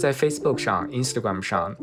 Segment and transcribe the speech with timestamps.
[0.00, 1.76] 在 Facebook 上、Instagram 上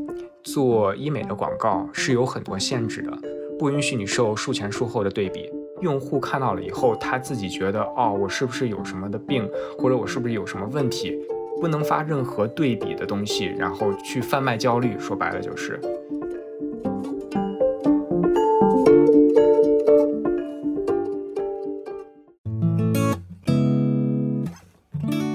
[0.44, 3.16] 做医美的广告是有很多限制的，
[3.60, 5.48] 不允许你受术前术后的对比。
[5.82, 11.16] 用户看到了以后，他自己觉得哦，我是不是有什么的病，或者我是不是有什么问题，
[11.62, 14.98] 不能发任何对比的东西，然后去贩卖焦虑。
[14.98, 15.80] 说白了就是。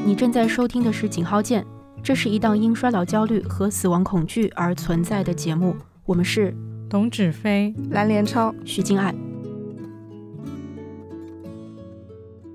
[0.05, 1.63] 你正在收听的是《井号键》，
[2.03, 5.77] 这是一档因衰老焦虑和死亡恐惧而存在的节目。
[6.05, 6.55] 我们是
[6.91, 9.15] 董芷飞、蓝连超、徐静爱。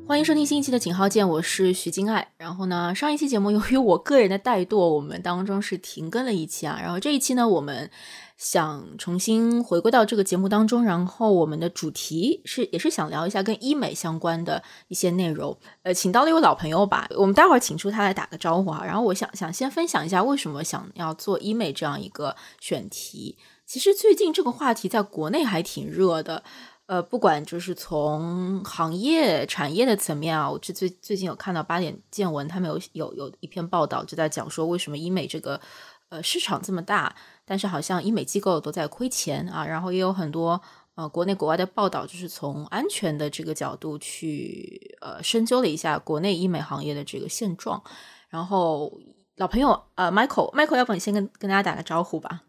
[0.07, 2.31] 欢迎收听新一期的《井号键》，我是徐金爱。
[2.37, 6.79] 然后呢，上一期节目由于我个人的怠惰，我们当中是停更了一期啊。
[6.81, 7.91] 然后这一期呢，我们
[8.37, 10.81] 想重新回归到这个节目当中。
[10.81, 15.57] 然后我们的主题是，也是想聊一下跟医美相关的一些内容。
[15.83, 18.85] 呃，请到了一位老朋友吧，我们待会儿请出他来打个招呼哈。
[18.85, 23.37] 然后我想想先分享一下为什么想要做医美这样一个选题。
[23.65, 26.43] 其实最近这个话题在国内还挺热的。
[26.87, 35.59] 呃，不管就是从行业产业的层面啊，我这最最近有看到八点见闻，他们有有有一篇报道，就在讲说为什么医美这个
[36.07, 37.13] 呃市场这么大，
[37.43, 39.65] 但是好像医美机构都在亏钱啊。
[39.65, 40.61] 然后也有很多
[40.95, 47.83] 呃国内国外的报道，就是从安全的这个角度去呃深究了一下国内医美行业的这个现状。
[48.29, 48.97] 然后
[49.35, 52.43] 老朋友呃，Michael，Michael，要不你先跟跟大家打个招呼吧。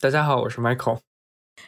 [0.00, 0.98] 大家好，我是 Michael。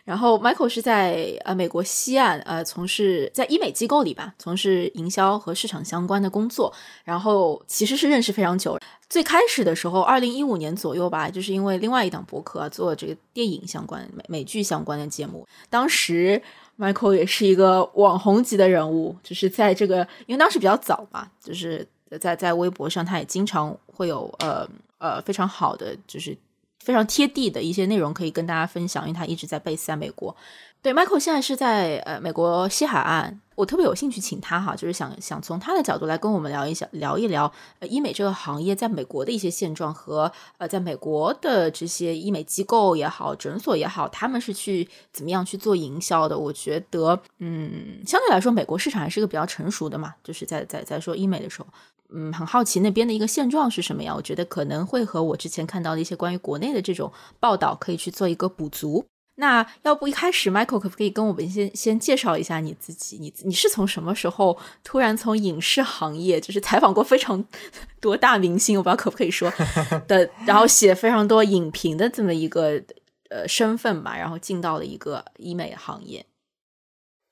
[0.05, 6.73] 然后，Michael 是在呃美国西岸呃从事在医美机构里吧，从事营销和市场相关的工作。
[7.05, 8.79] 然后其实是认识非常久，
[9.09, 15.47] 最开始的时候，二零一五年左右吧，就是因为另外一档博客做这个电影相关美美剧相关的节目。
[15.69, 16.41] 当时
[16.79, 21.87] Michael 也是一个网红级的人物，就是在这个因为当时比较早嘛，就是
[22.21, 26.37] 在在微博上，他也经常会有呃呃非常好的就是。
[26.79, 30.35] 非常贴地的一些内容可以跟大家分享，因为他一直在 base 在美国。
[30.83, 37.51] 对，Michael 现在是在呃美国西海岸，我特别有兴趣请他哈，就是想想从他的角度来跟我们聊一下，聊一聊
[37.81, 46.39] 呃医美这个行业在美国的一些现状和呃在美国的这些医美机构也好，诊所也好，他们是去怎么样去做营销的？
[46.39, 51.67] 我觉得，嗯，相对来说，美国市场还是一个比较成熟的嘛，就是在在在说医美的时候。
[52.13, 54.15] 嗯，很好奇那边的一个现状是什么呀？
[54.15, 59.05] 我觉得可能会和我之前看到的一些关于国内的这种报道可以去做一个补足。
[59.39, 63.19] 那要不一开始，Michael 可不可以跟我们先先介绍一下你自己？
[63.19, 67.45] 你你是从什么时候突然从影视行业，就是采访过非常
[68.01, 69.53] 多大明星，我不知道可不可以说
[70.09, 72.83] 的，然后写非常多影评的这么一个
[73.29, 76.25] 呃身份吧，然后进到了一个医美行业？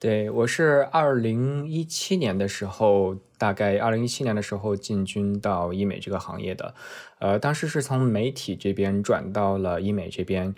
[0.01, 6.75] 对，我是二零一七年的时候，大概二零一七年的时候进军到医美这个行业的。
[7.21, 10.55] 呃，当时是从媒体这边转到了医美这边，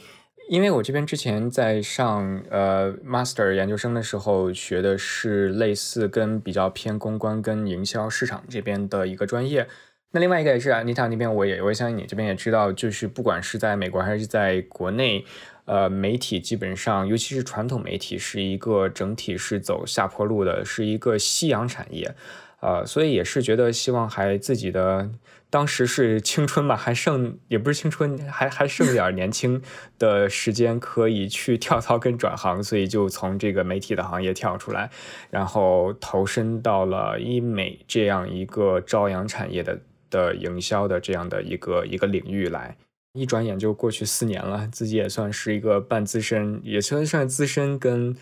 [0.49, 9.69] 因为我这边之前在上呃 master 研究生的时候学的是类似跟比较偏公关跟营销市场这边的一个专业。
[10.11, 15.25] 那另外一个也是啊，妮塔那边我也我也相信你这边也知道，就是不管是在美国还是在国内。
[15.67, 22.15] 呃，媒体基本上，尤其是传统媒体，是一个整体是走下坡路的，是一个夕阳产业，
[22.61, 25.11] 呃，所以也是觉得希望还自己的
[25.51, 29.61] 当时是青春吧，还剩也不是青春，还还剩点年轻
[29.99, 34.89] 的时间可以去跳槽跟转行，所以就从这个媒体的行业跳出来，
[35.31, 42.77] 然后投身到了医美这样一个朝阳产业的的营销的这样的一个一个领域来。
[43.17, 48.15] 一转眼就过去四年了，自己也算是一个半资深，也算算资深跟，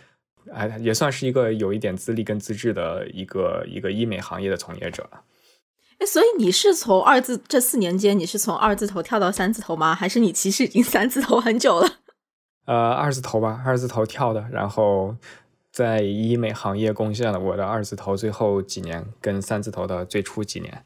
[0.53, 5.23] 哎，也算是一个有一点资历跟资质的一个一个医美行业的从业者了。
[5.99, 9.95] 哎，所以你是从二字这四年间，你是从二字头跳到三字头吗？
[9.95, 11.89] 还是你其实已经三字头很久了？
[12.67, 15.17] 呃，二字头吧，二字头跳的，然后
[15.71, 20.85] 在医美行业贡献了我的二字头最后几年，跟三字头的最初几年。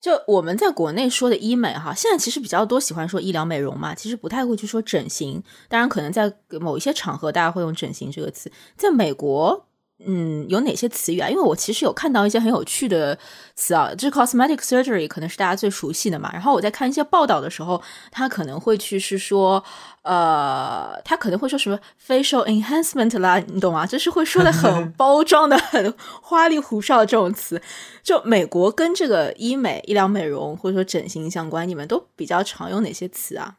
[0.00, 5.42] 就我们在国内说的医美哈，现在其实比较多喜欢说医疗美容嘛，其实不太会去说整形。
[5.68, 9.66] 当然，可能在某一些场合大家会用整形这个词，在美国。
[10.04, 11.28] 嗯，有哪些词语啊？
[11.28, 13.18] 因为我其实有看到一些很有趣的
[13.54, 16.30] 词啊，就是 cosmetic surgery 可能是大家最熟悉的嘛。
[16.34, 19.64] 然后我在看一些报道的时候，他可能会去是说，
[20.02, 23.86] 呃，他可能会说什么 facial enhancement 啦，你懂吗？
[23.86, 27.62] 就是会说的很 包装的、很花里胡哨的这种词。
[28.02, 33.56] 就美国跟这个医美、医疗美容或者说整形相关，你们都比较常用哪些词啊？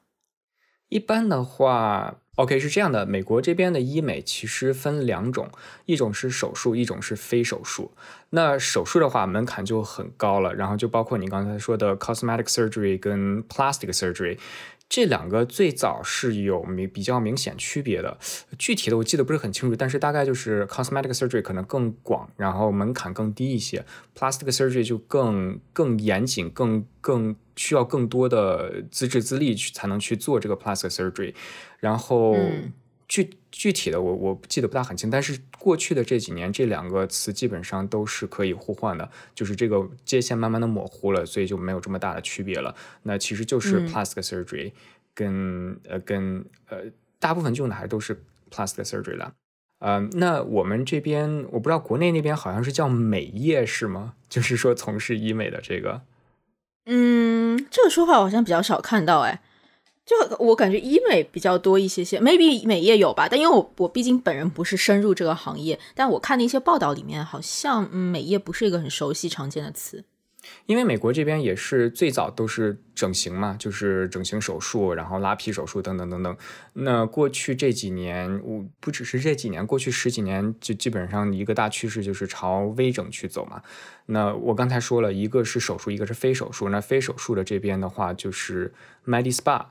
[0.89, 5.49] 一般的话，OK 是这样的，美国这边的医美其实分两种，
[5.85, 7.91] 一种是手术，一种是非手术。
[8.29, 14.37] 那手术的话门槛就很高了，然后就包括你刚才说的 cosmetic surgery 跟 plastic surgery。
[14.89, 18.17] 这两个最早是有明比较明显区别的，
[18.57, 23.85] 具体的我记得不是很清楚，但是大概就是 cosmetic surgery 可能更广，然后门槛更低一些
[24.17, 31.35] ，plastic surgery 就更更严谨，更更需要更多的资质资历去才能去做这个 plastic surgery，
[31.79, 32.35] 然后
[33.07, 33.37] 具。
[33.49, 42.75] 具体的我我记得不大很清，但是过去的这几年这两个词基本上都是可以互换的，就是这个界限慢慢的模糊了，所以就没有这么大的区别了。
[43.01, 44.71] 那其实就是 plastic surgery
[45.15, 46.83] 跟呃跟呃
[47.17, 48.21] 大部分用的还都是
[48.51, 49.33] plastic surgery 了。
[49.79, 54.13] 呃，那我们这边我不知道国内那边好像是叫美业是吗？
[54.29, 56.03] 就是说从事医美的这个。
[56.85, 59.41] 嗯，这个说法好像比较少看到哎。
[60.07, 70.05] 就我感觉医美比较多一些些，maybe 美业有吧，但因为我我毕竟本人不是深入这个行业，但我看的一些报道里面，好像嗯美业不是一个很熟悉常见的词。
[70.65, 76.37] 因为美国这边也是最早都是整形嘛，就是整形手术，然后拉皮手术等等等等。
[76.71, 83.61] 那过去这几年，我不只是这几年，过去十几年就基本上一个大趋势就是朝微整去走嘛。
[84.05, 86.69] 那我刚才说了一个是手术，一个是非手术。
[86.69, 88.73] 那非手术的这边的话就是
[89.05, 89.65] Medi Spa。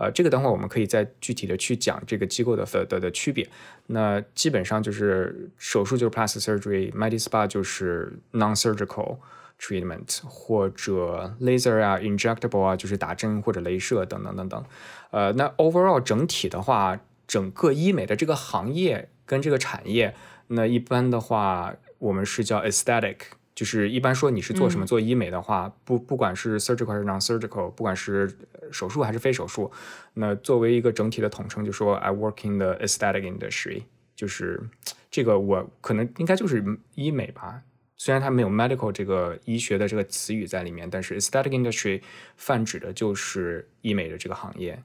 [0.00, 3.48] 呃，这个等会儿我们可以再具体的去讲这个机构的的的区别。
[3.86, 9.18] 那基本上就是手术就是 plastic surgery，medispa 就是 non-surgical
[9.58, 14.64] treatment，或者 laser 啊，injectable 啊，就是打针或者镭射等等等等。
[15.10, 20.14] 呃，那 overall 整体的话，整个医美的这个行业跟这个产业，
[20.46, 23.16] 那一般的话，我们是叫 aesthetic。
[23.58, 28.32] 就是一般说你是做什么做医美的话，不不管是 surgical 还是 non-surgical，不管是
[28.70, 29.68] 手术还是非手术，
[30.14, 33.82] 那作为一个整体的统称，就说 I work in the aesthetic industry，
[34.14, 34.62] 就是
[35.10, 36.64] 这个我可能应该就是
[36.94, 37.62] 医美吧。
[37.96, 42.00] 虽然它没有 medical 这个医学的这个词语在里面，但是 aesthetic industry
[42.36, 44.84] 泛指的就是医美的这个行业。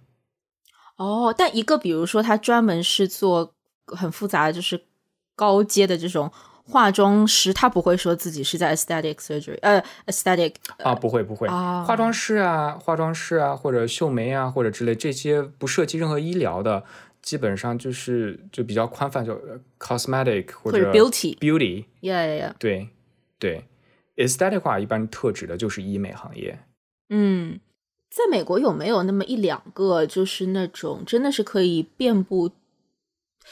[0.95, 3.53] 哦，但一个比如说他专门是做
[3.85, 4.85] 很复杂的，就是
[5.35, 6.31] 高阶的这种。
[6.65, 16.83] 化妆师他不会说自己是在 aesthetic surgery，呃，aesthetic 啊，不会不会，化妆师啊，化妆师啊，或者秀眉啊，或者之类这些不涉及任何医疗的，
[17.21, 19.37] 基本上就是就比较宽泛，就
[19.77, 22.87] cosmetic 或者 beauty，beauty，yeah yeah yeah，对
[23.37, 23.65] 对
[24.15, 26.57] ，aesthetic 话一般特指的就是医美行业。
[27.09, 27.59] 嗯，
[28.09, 32.51] 在美国有没有那么一两个，就是那种真的是可以遍布？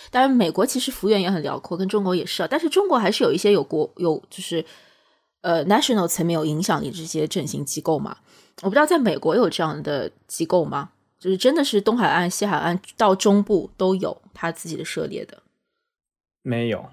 [0.10, 2.48] 当然，美国其实幅员也很辽阔，跟中国也是啊。
[2.50, 4.64] 但是中国还是有一些有国有就是
[5.42, 8.18] 呃 national 层面有影响力这些整形机构嘛。
[8.62, 10.92] 我不知道在美国有这样的机构吗？
[11.20, 15.44] 就是真的是东海岸、西海岸到中部都有他自己的涉猎的？
[16.42, 16.90] 没有，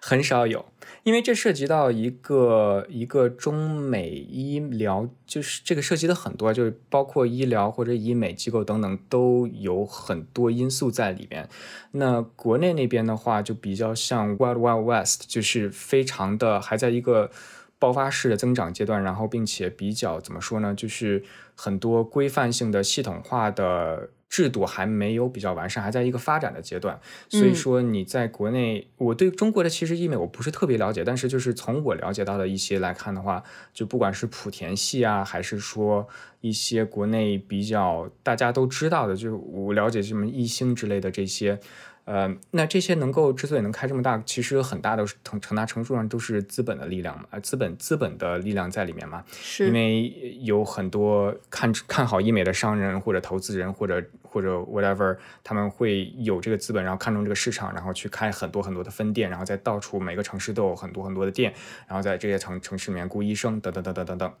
[0.00, 0.66] 很少有。
[1.06, 11.48] 因为这涉及到一个一个中美医疗，就是这个涉及的很多，就是包括医疗或者医美机构等等，都有很多因素在里边。
[11.92, 17.30] 那国内那边的话，就比较像 Wild Wild West，就是非常的还在一个
[17.78, 21.22] 爆发式的增长阶段，然后并且比较怎么说呢，就是
[21.54, 24.10] 很多规范性的系统化的。
[24.28, 27.00] 制度还没有比较完善，还在一个发展的阶段。
[27.28, 33.42] 所以说你在国内，我对中国的其实医美我不是特别了解，但是就是从我了解到的一些来看的话，
[33.72, 36.06] 就不管是莆田系啊，还是说
[36.40, 41.58] 一些国内比较大家都知道的，就是我了解什么一星之类的这些。
[42.06, 49.24] 呃，那这些能够之所以能开这么大，其实很大的成成大程度上都是资本的力量嘛，资本资本的力量在里面嘛。
[49.32, 61.52] 是，因为有很多看看好医美的商人或者投资人或者或者 whatever，他们会有这个资本，然后看中这个市场，然后去开很多很多的分店，然后在到处每个城市都有很多很多的店，
[61.88, 64.32] 然后在这些城城市里面雇医生等等等等等等。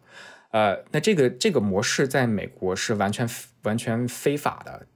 [0.52, 3.28] 呃，那这个这个模式在美国是完全
[3.64, 4.86] 完全非法的，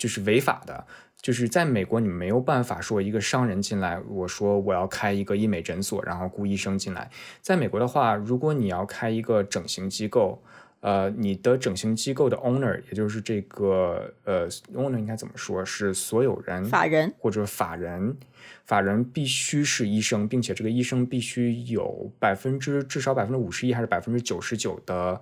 [0.00, 0.86] 就是违法的。
[1.22, 7.10] 就是在美国，你没有办法说一个商人进来，我说我要开一个医美诊所，然后雇医生进来。
[7.42, 10.42] 在美国的话，如果你要开一个整形机构，
[10.80, 15.62] 呃，你的整形机构的 owner，也就是这个呃 owner 应该怎么说？
[15.62, 18.16] 是所有人、法人或者法人，
[18.64, 25.20] 法人必须是医生，并且这个医生必须有百分之至少百分之五十一还是百分之九十九的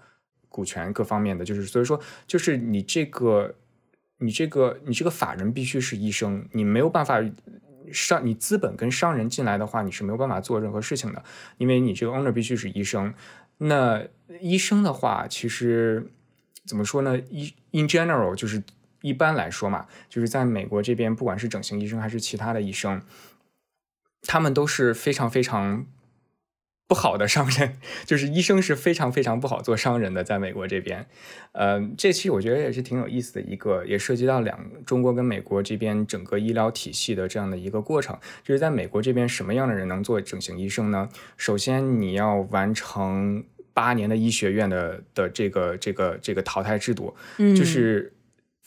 [0.49, 1.45] 股权，各方面的。
[1.45, 3.53] 就是所以说，就是你这个。
[4.19, 7.21] 你这个你这个法人必须是医生，你没有办法
[7.93, 11.23] 商你资本跟商人进来的话，你是没有办法做任何事情的，
[11.57, 13.15] 因为你这个 owner 必须是医生。
[13.59, 14.05] 那
[14.41, 16.11] 医生的话，其实
[16.65, 17.19] 怎么说呢？
[17.31, 18.63] 一 in general 就是
[19.03, 23.03] 一般来说嘛，就是在美国这边，不管是整形医生还是其他的医生，
[24.23, 25.87] 他们都是非常非常。
[26.89, 27.77] 不好的商人，
[28.07, 31.07] 就是医生是非常非常不好做商人的，在美国这边，
[31.53, 38.19] 呃，这期我觉得也是挺有意思的一个，也涉及到两中国跟美国这边整个医疗体系的这样的一个过程。
[38.43, 41.09] 就是在美国这边，什么样的人能做整形医生呢？
[41.37, 48.13] 首先你要完成八年的医学院的的这个这个这个淘汰制度，就是。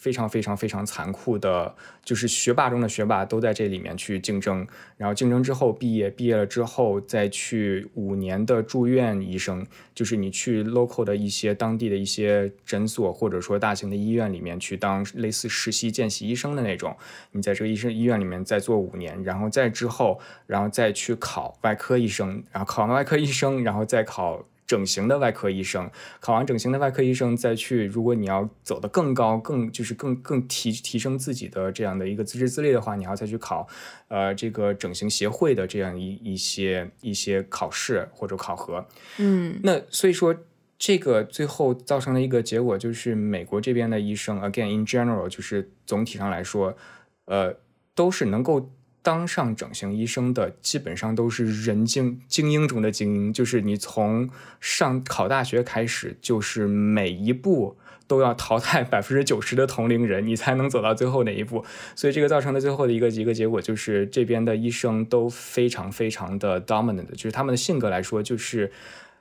[0.01, 4.65] 非常非常非常残酷的，就是学霸中的学霸都在这里面去竞争，
[4.98, 16.98] 然后竞争之后毕业，毕业了之后再去五年的住院医生，就是你去 local 的一些当地的一些诊所或者说大型的医院里面去当类似实习见习医生的那种，
[17.34, 24.43] 你在这个医生医院里面再做五年，然后再之后，然后再去考外科医生，然后考完外科医生，然后再考。
[24.72, 33.68] 整形的外科医生考完整形的外科医生再去，如果你要走得更高，更就是更更提提升自己的这样的一个资质资历的话，你要再去考，
[34.08, 38.88] 呃，这个整形协会的这样一一些一些考试或者考核。
[39.18, 40.34] 嗯，那所以说
[40.80, 46.78] 这个最后造成的一个结果就是，美国这边的医生，again in general，就是总体上来说，
[47.25, 47.58] 呃，
[47.94, 48.72] 都是能够。
[49.03, 54.29] 当上整形医生的基本上都是人精精英中的精英，就是你从
[54.60, 61.65] 上考大学开始，就是每一步都要淘汰百分之九十的同龄人，你才能走到最后那一步。
[61.96, 68.72] 所以这个造成的最后的一个一个结果就是，这边的医生都非常非常的 dominant，就是他们的性格来说，就是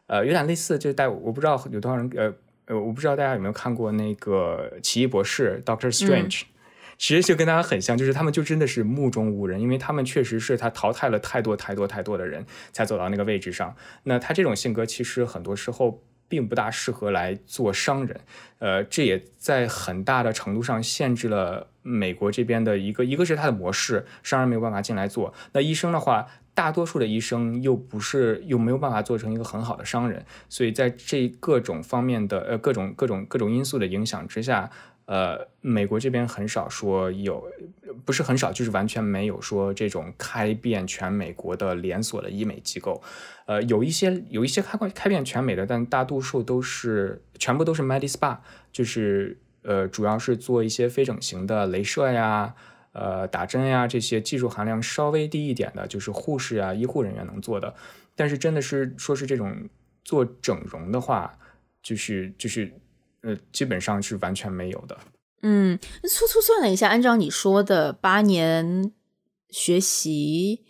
[0.09, 2.35] 呃有点类似，就是带我不知道有多少人呃
[2.67, 6.43] 呃我不知道大家有没有看过那个奇异博士 Doctor Strange。
[7.01, 13.75] 其实就跟大家很像，就是他们就真的是目中无人，因为他们确实是他淘汰了太多太多太多的人才走到那个位置上。
[14.03, 18.21] 那他这种性格其实很多时候并不大适合来做商人，
[18.59, 25.33] 呃，这也在很大的程度上限制了美国这边的一个，一个是他的模式，商人没有办法进来做。
[25.53, 34.71] 那医生的话，大多数的医生又不是又没有办法做成一个很好的商人，所以在这各种方面的呃各种各种各种因素的影响之下。
[35.11, 37.45] 呃，美国这边很少说有，
[38.05, 43.03] 不是很少，就是完全没有说这种开遍全美国的连锁的医美机构。
[43.47, 48.39] 呃，有一些有一些开开遍全美的，但大多数都是全部都是 Medi Spa，
[48.71, 52.55] 就是呃，主要是做一些非整形的镭射呀、
[52.93, 57.75] 呃打针呀这些技术含量稍微低一点的，就是护士啊、医护人员能做的。
[58.15, 59.69] 但是真的是说是这种
[60.05, 61.37] 做整容的话，
[61.83, 62.73] 就是就是。
[63.23, 64.99] 呃，基本上是完全没有的。
[65.43, 68.93] 嗯，粗粗算了一下，按照你说的八年
[69.49, 70.63] 学习，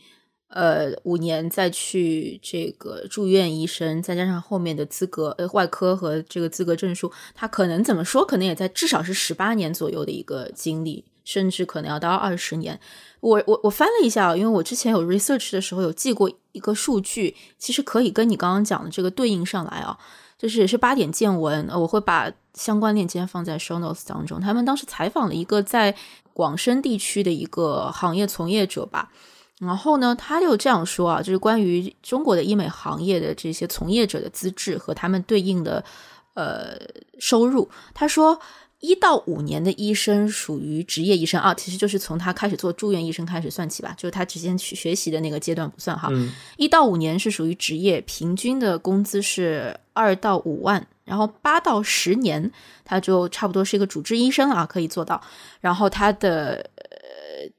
[0.49, 12.79] 呃，五年再去这个住院医生，再加上后面的资格，呃，外科和这个资格证书，他可能怎么说，可能也在至少是十八年左右的一个经历，甚至可能要到二十年。
[13.21, 19.99] 我我我翻了一下，因为我之前有 research 的时候有记过一个数据，其实可以跟你刚刚讲的这个对应上来啊。
[20.41, 24.41] 就是也是八点见闻，我会把相关链接放在 show notes 当中。
[24.41, 25.95] 他们当时采访了一个在
[26.33, 29.11] 广深地区的一个行业从业者吧，
[29.59, 35.85] 然后呢，他就这样说啊，就是关于中国的医美行业的这些从业者的资质和他们对应的
[36.33, 36.79] 呃
[37.19, 38.41] 收入，他说。
[38.81, 46.11] 一到五年的医生属于职业医生啊，其实就是从他开始做住院医生开始算起吧，就是他之前去学习的那个阶段不算哈。
[46.57, 52.51] 一到五年是属于职业，平均的工资是二到五万，然后八到十年
[52.83, 55.23] 他就差不多是一个主治医生啊，可以做到，
[55.61, 56.71] 然后他的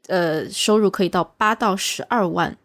[0.07, 2.57] 呃呃收入可以到八到十二万，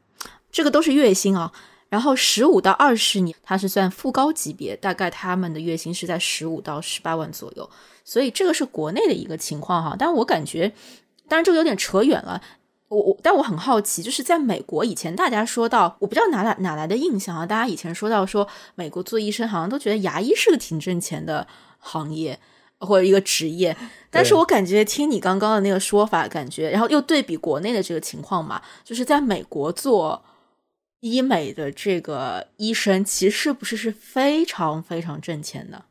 [0.51, 1.53] 这个都是月薪啊。
[1.89, 7.71] 然后十五到二十年他是算副高级别，大概他们的月薪是在十五到十八万左右。
[8.07, 10.73] 所以这个是国内的一个情况哈，但我感觉，
[11.29, 12.41] 当然这个有点扯远了。
[12.89, 18.47] 我我，但我很好奇，就是在美国以前，大家说到，我不知道哪来哪来的印象啊，大家以前说到说
[18.77, 21.45] 美国做医生，好像都觉得牙医是个挺挣钱的
[21.81, 22.39] 行业
[22.79, 23.77] 或者一个职业。
[24.09, 30.25] 但是我感觉听你刚刚的那个说法，感觉，然后又对比国内的这个情况嘛，就是在美国做
[31.01, 35.87] 医美的这个医生，其实是不是是非常非常挣钱的。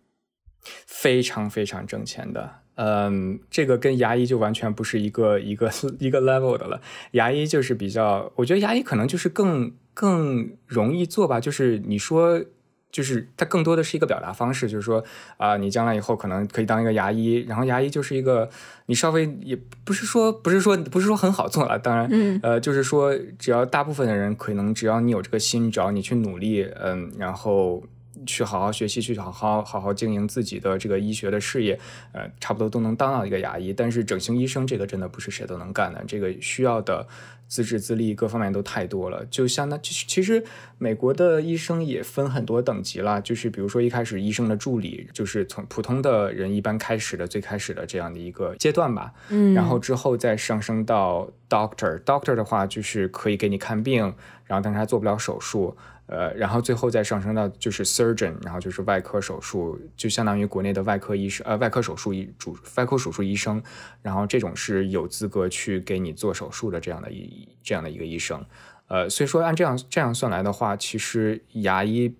[0.85, 5.69] 非常非常挣钱的，嗯，这个跟牙医就完全不是一个一个
[5.99, 6.81] 一个 level 的了。
[7.11, 11.39] 牙医就是比较，我觉得牙医可能就是更更容易做吧。
[11.39, 12.43] 就是你说，
[12.91, 15.03] 就是它更多的是一个表达方式，就是说
[15.37, 18.49] 啊，你将来以后可能可以当一个牙医，然后牙医就是一个
[18.87, 27.83] 你稍微也不是说不是说不是说很好做了，当然，嗯，呃，就是说只要大部分的人可能只要你有这个心，只要你去努力，嗯，然后。
[28.25, 31.79] 去好好学习，去好好好好经营自己的这个医学的事业，
[32.11, 33.73] 呃，差不多都能当到一个牙医。
[33.73, 37.07] 但是整形医生这个真的不是谁都能干的，这个需要的
[37.47, 39.25] 资质资历各方面都太多了。
[39.29, 40.43] 就相当，其实
[40.77, 49.13] 美国的医生也分很多等级了，就是比如说一开始医生的助理，就是从普通的人一般开始的最开始的这样的一个阶段吧。
[49.29, 54.13] 嗯，然后之后再上升到 doctor，doctor 的话就是可以给你看病，
[54.45, 55.75] 然后但是他做不了手术。
[56.07, 63.61] 呃，然后最后再上升到就是 surgeon，然后就是外科手术，就相当于国内的外科医生，呃，外科手术医主，外科手术医生，
[64.01, 68.45] 然后这种是有资格去给你做手术的这样的一这样的一个医生，
[68.87, 72.15] 呃，所以说按这样这样算来的话，其实牙医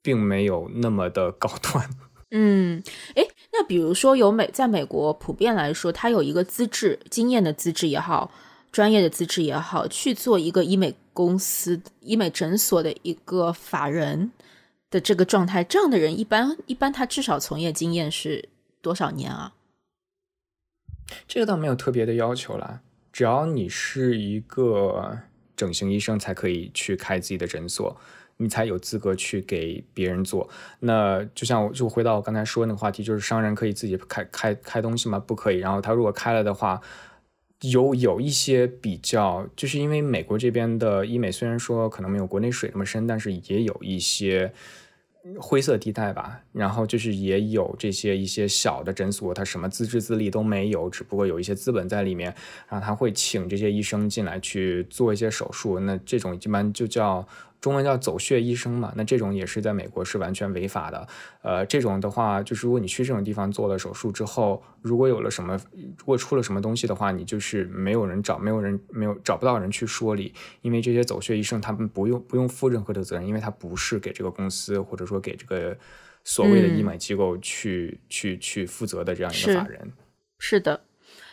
[0.00, 1.88] 并没有那么的高端。
[2.30, 2.82] 嗯，
[3.14, 8.30] 哎，那比如说有美，在美国普遍来说，他有一个资质、经验的资质也好，
[8.72, 10.94] 专业的资质也好，去做一个医美。
[11.18, 14.30] 公司医美诊所的一个法人
[14.88, 18.48] 的这个状态，这样的人一般一般他至少从业经验是
[18.80, 19.52] 多少年啊？
[21.26, 22.82] 这个倒没有特别的要求啦，
[23.12, 25.18] 只要你是一个
[25.56, 27.96] 整形医生，才可以去开自己的诊所，
[28.36, 30.48] 你才有资格去给别人做。
[30.78, 35.18] 那就像我就回到我刚才说那个话题，就是商人可以自己开开开东西吗？
[35.18, 35.58] 不可以。
[35.58, 36.80] 然后他如果开了的话。
[37.62, 44.52] 有有一些比较，就是因为美国这边的医美虽然说可能没有国内水那么深，但是也有一些
[45.38, 46.40] 灰色地带吧。
[46.52, 52.34] 然后就是也有这些一些小的诊所，它什么资质资历都没有，只不过有一些资本在里面，
[52.68, 55.80] 然后他会请这些医生进来去做一些手术。
[55.80, 57.26] 那这种一般就叫。
[57.60, 61.08] 中文叫走穴医生嘛，那这种也是在美国是完全违法的。
[61.42, 75.76] 呃，这种的话，就是如果你去这种地方做了手术之后，如果有了什么，如果出了什么东西的话，你就是没有人找，没有人没有找不到人去说理，因为这些走穴医生他们不用不用负任何的责任，因为他不是给这个公司或者说给这个
[76.24, 79.92] 所谓的医美机构去去去负责的这样一个法人。
[80.38, 80.80] 是的。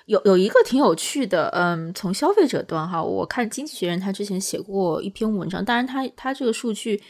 [0.06, 7.02] 有有一个挺有趣的，嗯，从消费者端哈，我看《经济学人》他之前写过一篇文章，当然他他这个数据，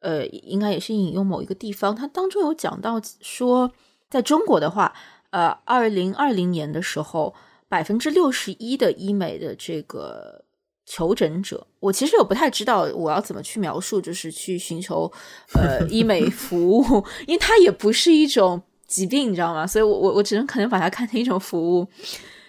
[0.00, 3.70] 呃，应该也是引用某一个地方，他当中有讲到说，
[4.10, 4.92] 在中国的话，
[5.30, 7.32] 呃，二零二零年的时候，
[7.68, 10.44] 百分之六十一的医美的这个
[10.84, 15.08] 求诊者，我其实我不太知道我要怎么去描述，就是去寻求
[15.54, 18.60] 呃 医美服务，因为它也不是一种。
[18.86, 19.66] 疾病你知道吗？
[19.66, 21.88] 所以，我我我只能可能把它看成一种服务。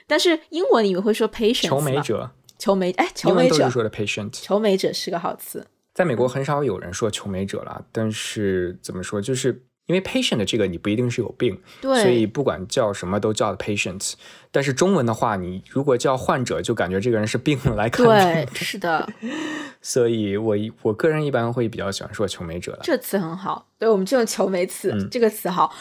[0.10, 5.68] 但是英文你们会说 patient 求美者，求美哎，求美者说的 patient，求美者是个好词。
[5.94, 14.14] 在美国很少有人说求美者了，但是怎么说，就是因为 patient 这个你不一定是有病，对，所以不管叫什么都叫 patient。
[14.52, 18.16] 但是中文的话，你如果叫患者，就感觉这个人是病来看病。
[18.16, 19.10] 对，是的。
[19.82, 22.80] 所以我我个人一般会比较喜欢说求美者了。
[22.84, 25.74] 这词很好，对我们就用求美词这个词好。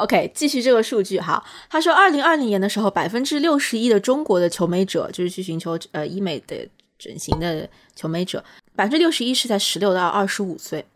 [0.00, 1.44] OK，继续这个数据哈。
[1.68, 6.66] 他说，二零二零年的时候，百分之六十一的中国的求美者，就是去寻求呃医美的
[6.98, 8.42] 整形的求美者，
[8.74, 10.86] 百分之六十一是在十六到二十五岁。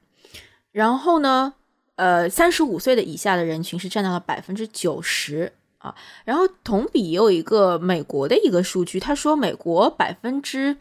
[0.72, 1.52] 然后呢，
[1.96, 5.94] 呃，三十五岁的以下的人群是占到了百分之九十啊。
[6.24, 10.78] 然后同比也有一个美国的一个数据，他说美国百分之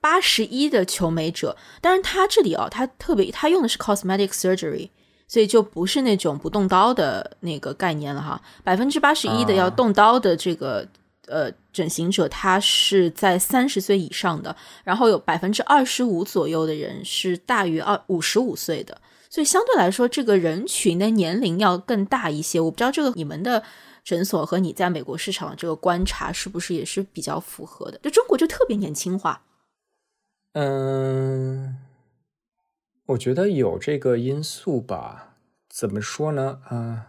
[0.00, 4.90] 八十一的求美者，但是他这里啊，他特别他用的是 cosmetic surgery。
[5.34, 10.86] 所以就不是那种不动刀的那个概念了哈，百分之八十一的要动刀的这个
[11.26, 18.96] 呃整形者，他是在三十岁以上的，然后有百分之二十五左右的人是大于二五十五岁的，
[19.28, 22.60] 所以相对来说，这个人群的年龄要更大一些。
[22.60, 23.60] 我不知道这个你们的
[24.04, 27.98] 诊所和你在美国市场的这个观察是不是也是比较符合的？
[27.98, 29.42] 就中国就特别年轻化，
[30.52, 31.74] 嗯。
[33.06, 35.34] 我觉得有这个因素吧，
[35.68, 36.60] 怎么说呢？
[36.70, 37.02] 嗯，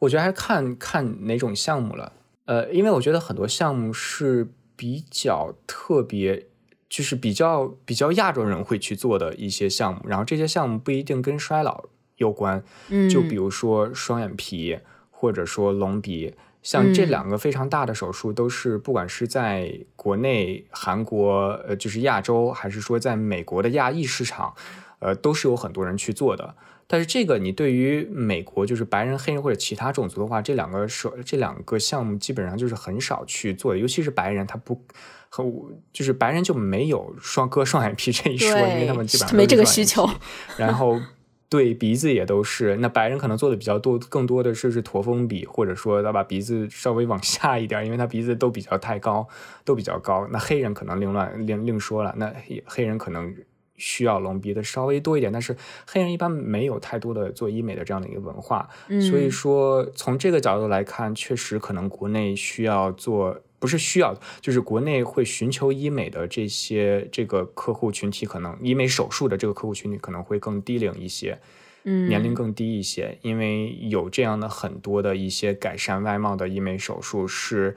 [0.00, 2.12] 我觉得还是看看哪种项目了。
[2.44, 6.48] 呃，因为我觉得很多项目是比较特别，
[6.90, 10.02] 就是比较比较亚洲人会去做的一些项目。
[10.06, 12.62] 然后这些项目不一定跟衰老有关。
[12.90, 14.78] 嗯，就比如说双眼皮，
[15.10, 24.54] 或者说隆鼻，像这两个非常大的手术，都是不管是在国内、韩国，呃，就是亚洲，还是说在美国的亚裔市场。
[24.98, 26.54] 呃，都是有很多人去做的，
[26.86, 34.80] 但是这个你对于美国就是白人、黑人或者其他种族的话，这两个手这两个项目基本上就是很少去做的，尤其是白人，他不
[35.28, 35.44] 和
[35.92, 40.08] 就是白人就没有双割双眼皮这一说，因为他们基本上没这个需求。
[40.56, 40.98] 然后
[41.50, 49.28] 对鼻子也都是，那白人可能做的比较多，更多的是是驼峰鼻，或者说他把鼻子稍微往下一点，因为他鼻子都比较太高，
[49.64, 50.26] 都比较高。
[50.30, 52.32] 那黑人可能另乱另另说了，那
[52.64, 53.34] 黑人可能。
[53.76, 58.68] 需要隆鼻的稍微多一点，但是黑人一般没有太多的做医美的这样的一个文化，
[59.10, 63.40] 所以说从这个角度来看，确实可能国内需要做。
[63.58, 71.38] 不是需要，就是国内会寻求医美的这些这个客户群体，可能医美手术的这个客户群体可能会更低龄一些，
[71.84, 77.74] 嗯，年龄更低一些，因为有这样的很多的一些改善外貌的医美手术是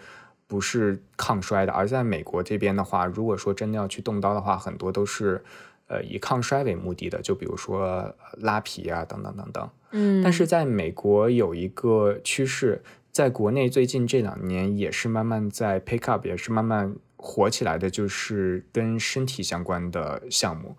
[0.47, 1.71] 不是抗衰的？
[1.71, 5.41] 而在美国这边的话，如果说真的要去动刀的话，很多都是
[5.89, 12.81] 呃以抗衰为目的的，就比如说拉皮啊等等等等，嗯，但是在美国有一个趋势。
[13.11, 20.77] 在国内最近这两年也是慢慢在 pick up，也是慢慢火起来的，就是跟身体相关的项目，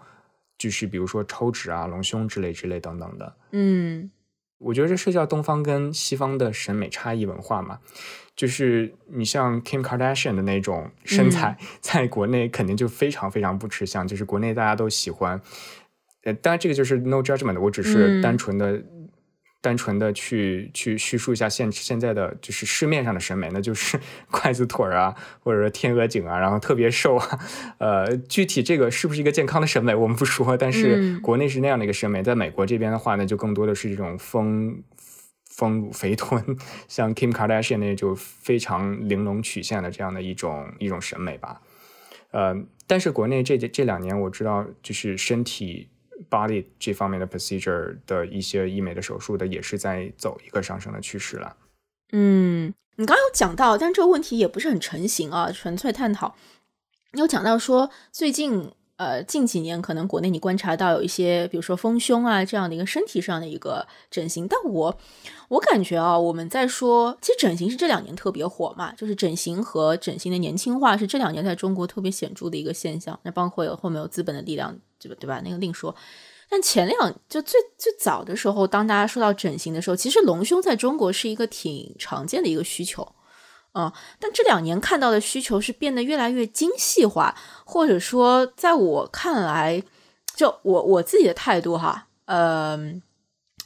[0.56, 3.36] 就是比如说抽脂啊、隆胸之类之类等等的。
[3.50, 4.10] 嗯，
[4.60, 7.78] 我觉得这涉及到东方跟西方的审美差异文化嘛，
[8.36, 15.40] 就是你像 Kim Kardashian 的那种身材，在国内肯定就非常非常不吃香，就是国内大家都喜欢。
[16.24, 18.82] 呃，当然这个就是 no judgment，我只是单纯的。
[19.62, 27.38] 单纯的去去叙述一下现现在的就是市面上的审美，那就是 筷子腿啊，或者说天鹅颈啊，然后特别瘦啊，
[27.78, 34.82] 呃，具体这个是不是一个健康的审美，我们不说，但是国内是那样的一个审美，在美国这边的话呢，就更多的是这种丰
[35.44, 36.56] 丰乳肥臀，
[36.88, 41.60] 像 Kim Kardashian 那就非常玲珑曲线的这样的一种一种审美吧，
[42.30, 45.90] 呃，但是国内这这两年我知道就是身体。
[46.28, 51.56] Body 这方面的 procedure 的一些医美的手术的也是在走一个上升的趋势了。
[52.12, 56.34] 嗯，你刚刚有讲到，但这个问题也不是很成型啊，纯粹探讨。
[57.12, 64.98] 你有讲到说最近呃近几年可能国内你观察到有一些，比如说丰胸啊这样的一个身体上的一个整形，但我
[65.48, 73.18] 我感觉啊，我们在说，其实整形是这两年特别火嘛，就是整形和整形的年轻化是这两年在中国特别显著的一个现象。
[73.22, 74.78] 那包括有后面有资本的力量。
[75.00, 75.16] 对吧？
[75.18, 75.40] 对吧？
[75.42, 75.94] 那个另说。
[76.52, 83.14] 但前两就最最早的时候，当大家说到整形的时候，其实隆胸在中国是一个挺常见的一个需求，
[83.74, 83.92] 嗯。
[84.18, 89.80] 但这两年看到的需求是变得越来越精细化，或者说，在我看来，
[90.34, 93.00] 就我我自己的态度哈，嗯，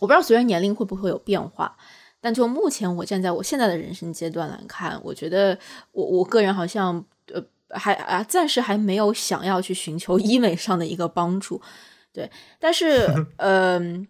[0.01, 1.75] 我不知道随着年龄会不会有变化，
[2.21, 5.59] 但就目前我站在我现在的人生阶段来看，我觉得
[5.93, 7.43] 我我个人好像呃。
[7.75, 11.61] 还啊，暂时还没有想要去寻求医美上的一个帮助，
[12.13, 12.31] 对。
[12.59, 13.09] 但是，
[13.39, 14.07] 嗯，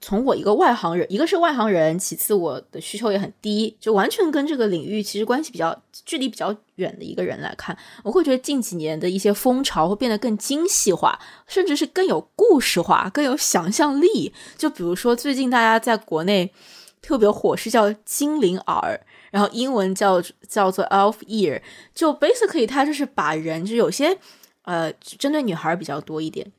[0.00, 14.32] 从我一个外行人，一个是外行人，其次我的需求也很低，就完全跟这个领域其实关系比较距离比较远的一个人来看，我会觉得近几年的一些风潮会变得更精细化，甚至是更有故事化、更有想象力。
[14.58, 16.52] 就比如说最近大家在国内
[17.00, 19.06] 特别火，是叫精灵耳。
[19.34, 21.60] 然后英文叫叫做 elf ear，
[21.92, 24.16] 就 basically 它就是把人就有些
[24.62, 26.52] 呃针对女孩比较多一点，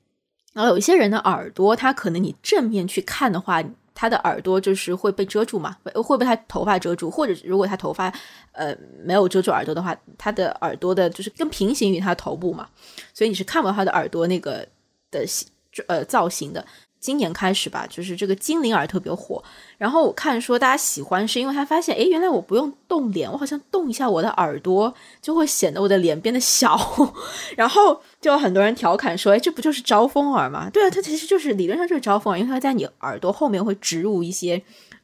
[0.51, 8.13] 然后有一些人的耳朵，它可能你正面去看的话，他的耳朵就是会被遮住嘛，会被他头发遮住，或者如果他头发
[8.51, 12.67] 呃没有遮住耳朵的话，他的耳朵的就是更平行于他头部嘛，
[13.13, 14.67] 所以你是看不到他的耳朵那个
[15.09, 15.47] 的形
[15.88, 16.65] 呃造型的。
[17.05, 19.43] 今年开始吧，就是这个精灵耳特别火。
[19.77, 24.91] 然后我看说大家喜欢，是因为他发现，哎，原来我不用动脸，我好像动一下我的耳朵，
[25.21, 26.75] 就会显得我的脸变得小。
[27.55, 30.67] 然后就有很多人调侃说，哎，这不就是招风耳吗？
[30.71, 34.59] 对啊，它其实就是理论上就是招风耳，因为它在你耳朵后面会植入一些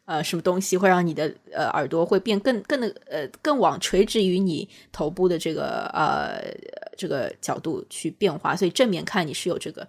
[0.05, 6.41] 呃什么东西，会让你的呃耳朵会变更更的呃更往垂直于你头部的这个呃
[6.97, 9.87] 这个角度去变化，所以正面看你是有这个。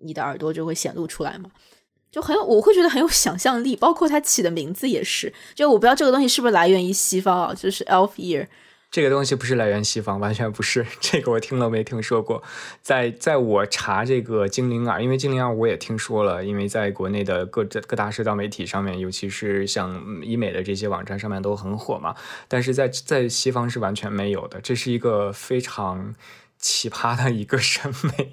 [0.00, 1.50] 你的耳朵就会显露出来嘛，
[2.10, 5.32] 就很有，我会觉得很有想象力，包括它起的名字也是。
[5.54, 8.46] 就我不知道这个东西是不是来源于西方啊，就是 elf ear。
[8.88, 10.86] 这个东西不是来源西方，完全不是。
[11.00, 12.42] 这个我听都没听说过。
[12.80, 22.14] 在在我查这个精灵耳，因为精灵耳我也听说了，因为在国内的各各大社交媒体上面，尤其是像医美的这些网站上面都很火嘛。
[22.48, 26.14] 但是在在西方是完全没有的，这是一个非常
[26.56, 28.32] 奇葩的一个审美。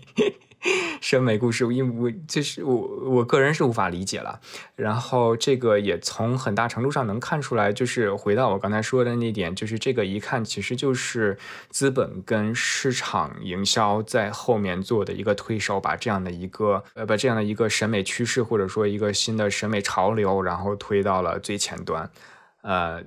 [1.02, 2.76] 审美故事，因为我就是我
[3.10, 4.40] 我个人是无法理解了。
[4.76, 11.38] 然后这个也从很大程度上能看出来，就是回到我刚才说的那点，就是这个一看其实就是
[11.70, 22.10] 资本跟市场营销在后面做的一个推手，把这样的一个呃把这样的一个审美趋势或者说一个新的审美潮流，然后推到了最前端。
[22.62, 23.04] 呃，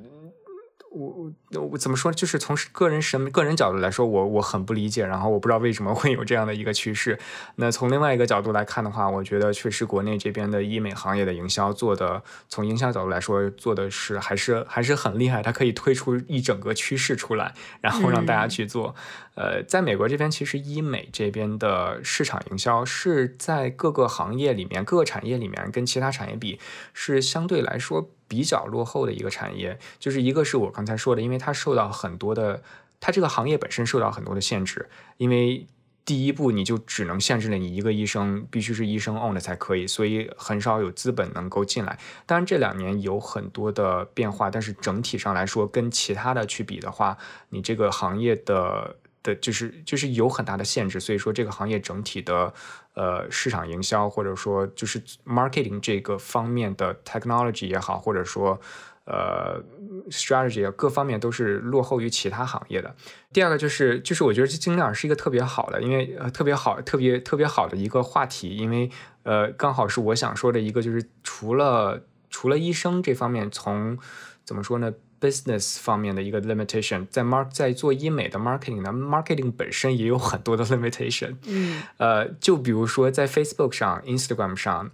[0.97, 2.11] 我我我怎么说？
[2.11, 5.05] 就是从个人审个人角度来说，我我很不理解。
[5.05, 7.19] 然后我不知道为什么会有这样的一个趋势。
[7.57, 15.43] 那从另外一个角度来看的话，我觉得确实国内这边的医美行业的营销做的，从营销角度来说做的是还是还是很厉害。
[15.43, 18.95] 它可以推出一整个趋势出来，然后让大家去做。
[19.35, 26.59] 呃，在美国这边，其实医美这边的市场营销是在各个行业里面、各个产业里面跟其他产业比
[26.95, 28.09] 是相对来说。
[28.29, 32.63] 比较落后的一个产业，就是一个是我刚才说的，因为它受到很多的，
[33.01, 34.89] 它这个行业本身受到很多的限制。
[35.17, 35.67] 因为
[36.05, 41.99] 第一步你就只能限制了你一个医生，必须是医生 own 的才可以，所以很少有资本能够进来。
[42.27, 47.19] 当然这两年有很多的变化，但是整体上来说，跟其他的去比的话，
[47.51, 48.97] 你这个行业的。
[49.27, 52.55] 的就是就是有很大的限制，所以说这个行业整体的
[52.97, 58.59] 呃市场营销或者说就是 marketing 这个方面的 technology 也好，或者说
[59.05, 59.63] 呃
[60.11, 62.97] strategy 各方面都是落后于其他行业的。
[63.33, 68.91] 第二个就是就是我觉得这精链是一个特别好的，因为特别好特别特别好的一个话题，因为
[69.23, 73.99] 呃刚好是我想说的一个，就是除了除了医生这方面，从
[74.45, 81.37] 怎么说呢？business 方面的一个 limitation，在 mark 在做医美的 marketing 呢，marketing 本身也有很多的 limitation。
[81.47, 84.91] 嗯，呃，就比如说在 Facebook 上、Instagram 上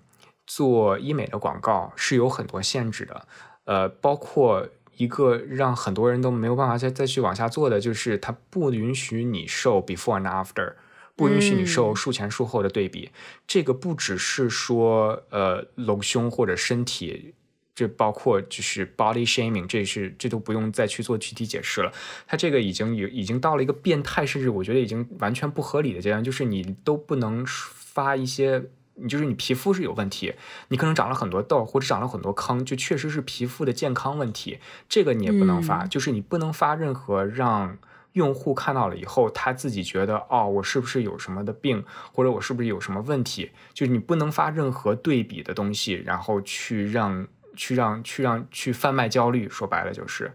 [0.46, 3.26] 做医美的广告是有很多限制的。
[3.64, 10.74] 呃，包括一个让很多人都没有办法再再去往下做的，就是它不允许你受 before and after，
[11.16, 13.10] 不允许你受术前术后的对比。
[13.46, 17.34] 这个不只是说呃隆胸或者身体。
[17.82, 21.92] 这包括就是 body shaming，这是这都不用再去做具体解释了。
[22.28, 26.22] 它这个已经有已经到了一个变态，甚至我觉得已经完全不合理的阶段。
[26.22, 28.62] 就是你都不能发一些，
[28.94, 30.34] 你就是你皮肤是有问题，
[30.68, 35.84] 你可能长了很多痘或者长了很多坑，就确实是皮肤的健康问题，这个你也不能发。
[35.86, 37.76] 就是你不能发任何让
[38.12, 43.50] 用户看到了以后，他自己觉得哦，我是不是有什么的病，或者我是不是有什么问题？
[43.74, 47.26] 就是你不能发任何对比的东西，然后去让。
[47.56, 50.32] 去让去让去贩卖焦虑，说白了就是，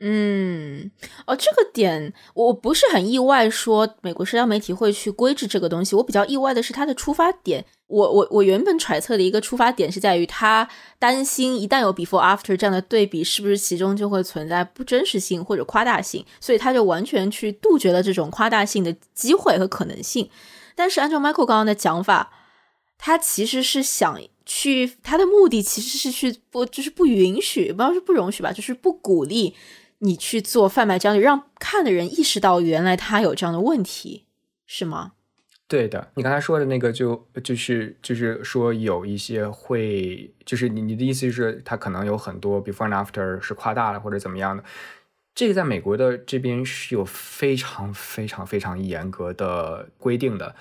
[0.00, 0.90] 嗯，
[1.26, 5.94] 哦，这个点我不是很意外，说美国社交媒体会去规制这个东西。
[5.94, 7.64] 我比较意外的是它的出发点。
[7.86, 20.28] 我我我原本揣测的一个出发点是在于他担心一旦有 before after 这样的对比，是不是其中就会存在不真实性或者夸大性，所以他就完全去杜绝了这种夸大性的机会和可能性。
[20.74, 22.32] 但是按照 Michael 刚刚的讲法，
[23.04, 24.18] 他其实是想。
[24.46, 29.54] 去他的目的其实是去不就是不允许，不要说不容许吧，就是不鼓励
[30.00, 34.26] 你去做贩卖焦虑，让看的人意识到原来他有这样的问题，
[34.66, 35.12] 是吗？
[35.66, 44.62] 对的，你刚才说的那个就就是就是说有一些会，就是你你的意思就是他可能有很多 before and after 是夸大了或者怎么样的，
[45.34, 50.54] 这个在美国的这边是有非常非常非常严格的规定的。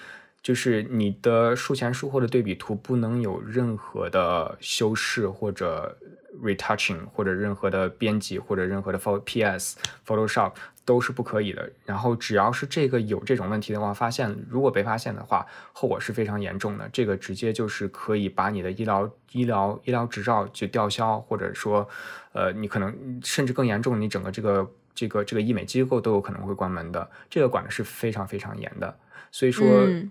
[0.43, 5.97] 就是你的术前术后的对比图不能有任何的修饰或者
[6.43, 10.51] retouching 或者任何的编辑或者任何的 p h o p s Photoshop
[10.83, 11.71] 都是不可以的。
[11.85, 16.89] 然后只要是这个有这种问题的话，发现如果被发现的话，后果是非常严重的。
[16.91, 21.87] 这个直接就是可以把你的医疗医疗医疗执照就吊销，或者说，
[22.33, 27.09] 呃，你可能甚至更严重，你整个这个这个这个医美机构都有可能会关门的。
[27.29, 28.97] 这个管的是非常非常严的。
[29.33, 29.65] 所以说，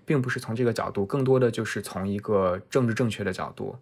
[0.05, 3.73] 并不是从这个角度，更多的就是从一个政治正确的角度，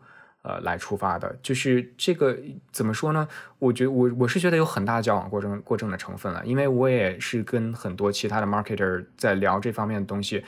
[0.44, 1.36] 呃，来出发的。
[1.42, 2.38] 就是这个
[2.72, 3.28] 怎么说呢？
[3.58, 10.44] 我觉我我是觉得有很大的交往过正过正的成分了，因为我也是跟很多其他的 marketer 在聊这方面的东西。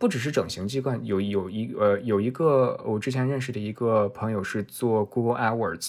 [0.00, 5.88] 不只是整形机构，有有一呃有一个我之前认识的一个朋友是做 Google AdWords，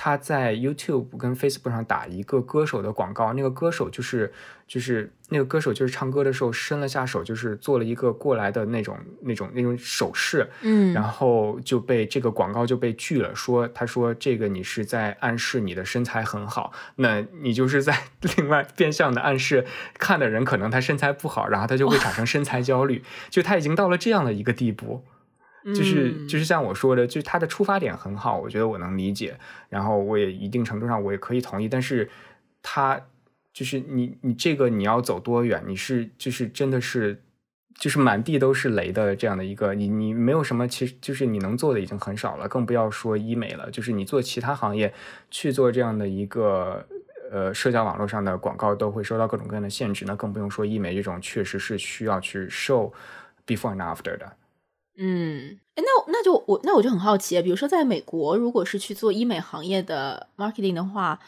[0.00, 4.32] 他在 YouTube 跟 Facebook 上打一个歌手的广告，那个歌手就是
[4.68, 18.04] 就是那个歌手就是唱歌的时候伸了下手，就是做了一个过来的那种那种那种手势，嗯，然后就被这个广告就被拒了，说他说这个你是在暗示你的身材很好，那你就是在
[18.38, 19.66] 另外变相的暗示
[19.98, 23.42] 看的人可能他身材不好，然后他就会产生身材焦虑，就。
[23.48, 25.02] 他已经到了这样的一个地步，
[25.64, 29.36] 就是就是像我说的，就是他的出发点很好，我觉得我能理解，
[29.68, 31.68] 然后我也一定程度上我也可以同意。
[31.68, 32.08] 但是，
[32.62, 33.00] 他
[33.52, 35.62] 就是你你这个你要走多远？
[35.66, 37.20] 你是就是真的是
[37.74, 43.70] 就是满地都是雷的这样的一个，你你没有什么，其实就是你能做的已经很少了，更不要说医美了。
[43.70, 44.94] 就是你做其他行业
[45.30, 46.86] 去做这样的一个
[47.30, 52.90] 呃社交网络上的广告，都会受到各种各样的限制，那更不用说医美这种确实是需要去 show。
[53.46, 54.30] Before and after 的，
[55.00, 61.20] 嗯，哎，那那就我那我就很好奇，比如说在美国，如果是去做医美行业的 marketing 的话，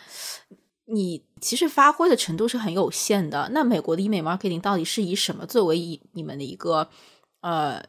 [0.87, 3.49] 你其实发挥的程度是很有限的。
[3.53, 6.89] 那美国的医美 marketing 到底是以什么作为以你们的一个
[7.43, 7.81] 呃，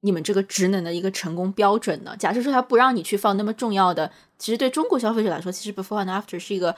[0.00, 2.16] 你们这个职能的一个成功标准呢？
[2.18, 6.74] 假设说他不让你去放那么重要的，其实对中国消费者来说，其实 before and after 是一个，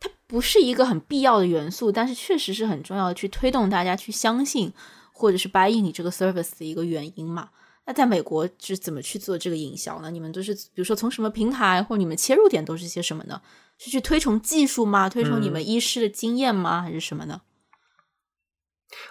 [0.00, 4.72] 它不是一个很必要的元素，但是确实是很重要的，去推动大家去相信
[5.12, 7.50] 或者是 buy in 你这个 service 的一个原因嘛。
[7.88, 10.10] 那在美国是怎么去做这个营销呢？
[10.10, 13.40] 你们都是比如说从什么平台，或者你们切入点都是些什么呢？
[13.78, 15.08] 是去推崇技术吗？
[15.08, 16.82] 推崇你们医师的经验吗？
[16.82, 17.40] 还是什么呢？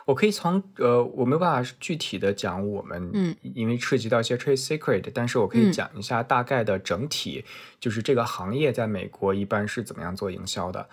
[0.05, 7.43] 我可以从呃，我没有办法具体的讲我们，嗯，因为涉及到一些 trade secret，但是我可以讲一下大概的整体，
[7.79, 10.87] 就是这个行业在美国一般是怎么样做营销的。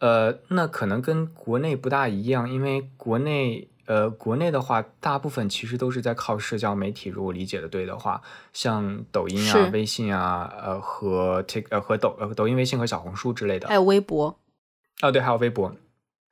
[0.00, 8.22] 呃，那可能跟国内不大一样，因为国内呃，国内的话，大部分其实都是在靠社交媒体，如果理解的对的话，
[8.52, 14.38] 像抖音啊、微信啊，呃，和 Tik 呃和抖呃抖音、微信和小红书之类的，还有微博。
[15.02, 15.74] 哦，对，还有微博。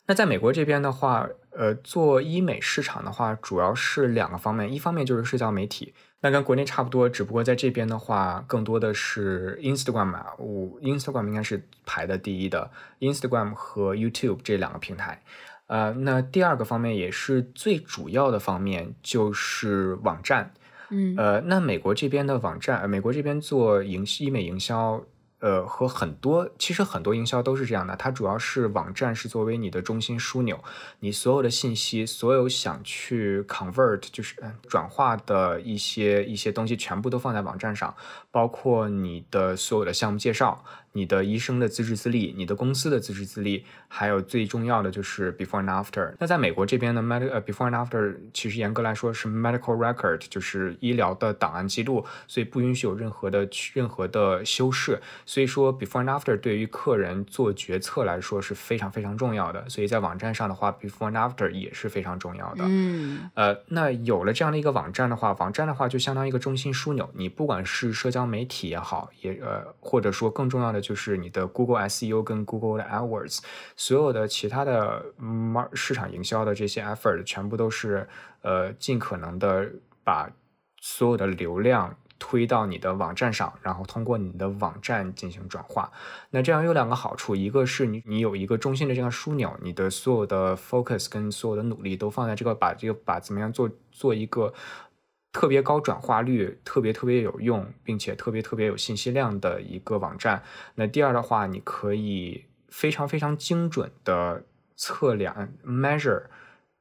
[0.06, 15.20] 那在美国这边的话，呃，做医美市场的话，主要是两个方面，一方面就是社交媒体，那跟国内差不多，只不过在这边的话，更多的是 Instagram 啊，我 Instagram 应该是排的第一的，Instagram 和 YouTube 这两个平台。
[15.68, 20.52] 呃，那第二个方面也是最主要的方面就是网站，
[20.90, 25.04] 嗯，呃，那美国这边的网站，美国这边做营医美营销。
[25.40, 30.58] 呃，和很多其实很多营销都是这样的，它主要是网站是作为你的中心枢纽，
[30.98, 34.34] 你所有的信息，所有想去 convert 就是
[34.68, 37.94] 转化的一些一些东西，全部都放在网站上，
[38.32, 40.64] 包括你的所有的项目介绍。
[40.98, 46.12] 你的医生的资质资历，你的公司的资质资历，还有最重要的就是 before and after。
[46.18, 54.98] 那在美国这边呢，med 呃 before and after 其实严格来说是 medical record，就是医疗的档案记录，所以不允许有任何的任何的修饰。
[55.24, 59.68] 所以说 before and after 对于客人做决策来说是非常非常重要的。
[59.68, 62.64] 所以在网站上的话，before and after 也是非常重要的。
[62.66, 67.08] 嗯，呃，那有了这样的一个网站的话，网站的话就相当于一个中心枢纽。
[67.14, 70.87] 你不管是社交媒体也好，也呃或者说更重要的。
[70.88, 73.40] 就是你的 Google SEO 跟 Google 的 AdWords，
[73.76, 78.08] 所有的其他的 mark 市场营销的这些 effort，全部都是
[78.40, 79.70] 呃尽可能的
[80.02, 80.30] 把
[80.80, 85.92] 所有的流量推到你的网站上，然后通过你的网站进行转化。
[86.30, 94.54] 那这样有两个好处，一个是你你有一个中心的这样枢纽，你的所有的 focus 跟所有的努力都放在这个把这个把怎么样做做一个。
[95.32, 100.42] 特别高转化率、特别特别有用，并且特别特别有信息量的一个网站。
[100.74, 106.24] 那第二的话，你可以非常非常精准的测量 measure，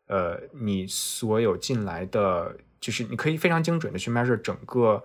[0.07, 5.03] 呃，你所有进来的，就是你可以非常精准的去 measure 整个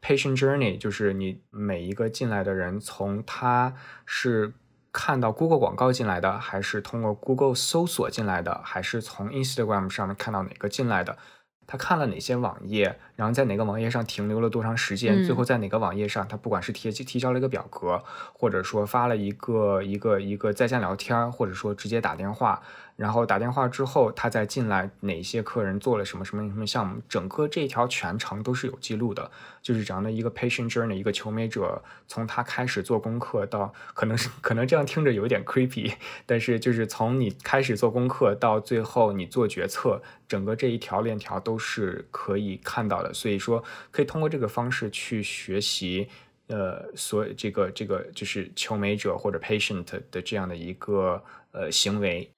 [0.00, 3.74] patient journey，就是你每一个进来的人，从他
[4.06, 4.52] 是
[4.92, 11.18] 看到 Google 广告进来的，还是通过 Google 搜索进来的，还是从 Instagram 上面看到哪个进来的。
[11.66, 22.62] 他看了哪些网页，然后在哪个网页上停留了多长时间，最后在哪个网页上，他不管是提提交了一个表格，或者说发了一个一个一个在线聊天，或者说直接打电话。
[22.96, 29.28] 然后打电话之后，他再进来，哪些客人做了什么什么什么项目，整个这条全程都是有记录的。
[29.60, 35.92] 就是这样的一个 patient journey，一个求美者从他开始做功课到，可能是可能这样听着有点 creepy，
[36.24, 43.12] 但是就是从你开始做功课到最后你做决策，整个这一条链条都是可以看到的。
[43.12, 46.08] 所以说，可以通过这个方式去学习，
[46.46, 52.30] 呃，所这个这个就是求美者或者 patient 的这样的一个呃行为。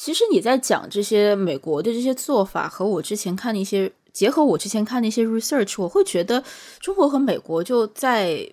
[0.00, 6.44] 其实你在讲这些美国的这些做法和我之前看的一些，结合我之前看的一些 research，我会觉得
[6.78, 8.48] 中国和美国就在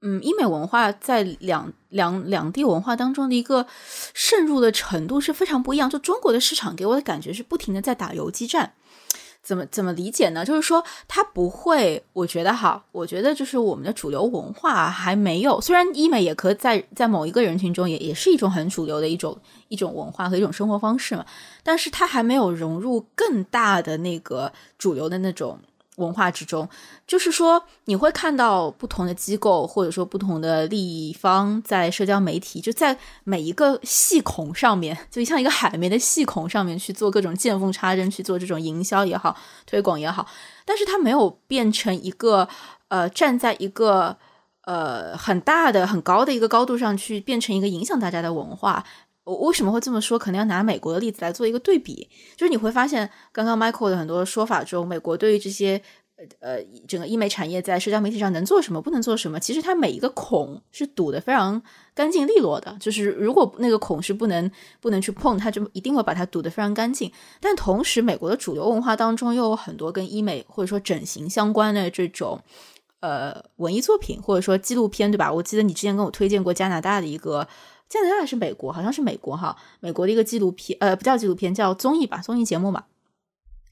[0.00, 3.64] 嗯英美文化在两两两地文化当中的一个
[4.12, 5.88] 渗入的程度是非常不一样。
[5.88, 8.74] 就中国的市场给我的感觉是不停的在打游击战。
[9.42, 10.44] 怎么怎么理解呢？
[10.44, 15.60] 就是说，它不会，我觉得哈，我觉得就是我们的主流文化还没有。
[15.60, 19.36] 虽然医美也可在在某一个人群中也也是一种很主流的一种
[19.68, 21.26] 一种文化和一种生活方式嘛，
[21.62, 25.58] 但是它还没有融入更大的那个主流的那种。
[25.96, 26.66] 文化之中，
[27.06, 40.26] 就是说你会看到不同的机构或者说不同的利益方在社交媒体，就在每一个细孔上面，就像一个海绵的细孔上面去做各种见缝插针，去做这种营销也好，推广也好，
[40.64, 42.48] 但是它没有变成一个
[42.88, 44.16] 呃站在一个
[44.64, 48.82] 呃很大的很高的一个高度上去变成一个影响大家的文化。
[49.24, 50.18] 我为什么会这么说？
[50.18, 55.80] 可能要拿美国的例子来做一个对比，就是你会发现，刚刚 Michael 的很多说法中，美国对于这些
[56.38, 59.40] 呃，整个医美产业在社交媒体上能做什么，不能做什么？
[59.40, 61.60] 其实它每一个孔是堵得非常
[61.94, 62.76] 干净利落的。
[62.78, 64.48] 就是如果那个孔是不能
[64.80, 67.10] 不能去碰，它就一定会把它堵得非常干净。
[67.40, 72.40] 但同时，美国的主流文化当中又有很多跟医美或者说整形相关的这种
[73.00, 75.32] 呃文艺作品，或者说纪录片，对吧？
[75.32, 77.48] 我记得你之前跟我推荐过加拿大的一个，
[77.92, 78.72] 加拿大是美国？
[78.72, 82.84] 好像是美国哈，美国的一个纪录片，呃，不叫纪录片，叫综艺吧，综艺节目嘛。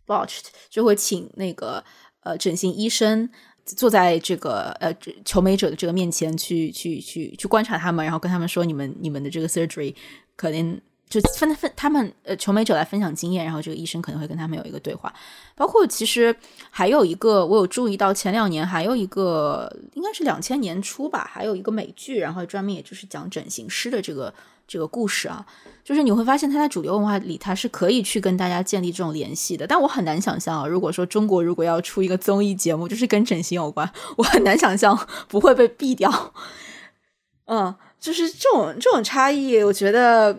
[0.07, 1.83] Watched 就会请那个。
[2.23, 3.31] 呃，整形医生
[3.65, 4.95] 坐在这个呃
[5.25, 9.95] 求美者的这个面前，去去去去观察他们，然后跟他们说：“你们你们的这个 surgery
[10.37, 10.79] 可能
[11.11, 15.13] 就分分他们呃求美者来分享经验，然后这个医生可能会跟他们有一个对话。
[15.55, 16.35] 包括其实
[16.71, 24.33] 还有一个，我有注意到前两年还有一个，应该是两千年初吧，还有一个美剧，然后专门也就是讲整形师的这个。”
[24.71, 25.45] 这个故事啊，
[25.83, 29.67] 就是你会发现他在主流文化里，他是可以去跟大家建立这种联系的。
[29.67, 34.97] 但我很难想象啊，如果说中国如果要出一个综艺节目，就是跟整形有关，我很难想象
[35.27, 36.33] 不会被毙掉。
[37.51, 40.37] 嗯，就是这种这种差异，我觉得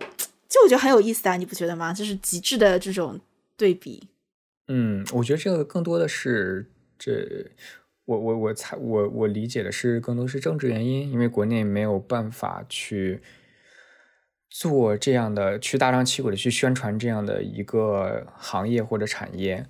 [0.52, 1.92] 就我觉得很有意思啊，你不觉得吗？
[1.94, 3.18] 就是极致的这种
[3.56, 4.08] 对比。
[4.68, 7.50] 嗯，我觉得这个更多的是这，
[8.04, 13.22] 我我我猜我我理解的是更多是政治原因，因为国内没有办法去。
[14.54, 19.64] 做这样的去大张旗鼓的去宣传这样的一个行业或者产业，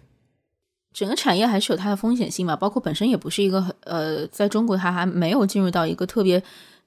[0.92, 2.56] 整个产业还是有它的风险性嘛？
[2.56, 6.42] 包括本身也不是一个呃，在中国它还没有进入到一个特别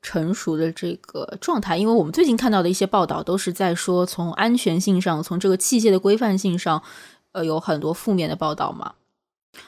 [0.06, 1.76] 成熟的这个状态。
[1.76, 6.84] 因为我们最近看到的一些报道都是在说，从安全性上，从这个器械的规范性上，
[7.32, 8.94] 呃，有很多负面的报道嘛。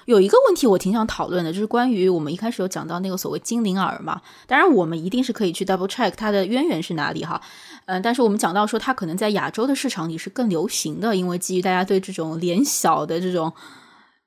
[0.06, 4.22] 有一个问题我挺想讨论的，就是关于我们一开始有讲到那个所谓精灵耳嘛。
[4.46, 7.42] 当然，我们一定是可以去 double check 它的渊源是哪里哈。
[7.86, 13.54] 嗯，但是我们讲到说它可能在亚洲的市场里是更流行的，因为基于大家对这种脸小的这种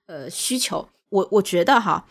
[0.07, 0.89] 呃需求。
[1.11, 2.07] 我我觉得哈，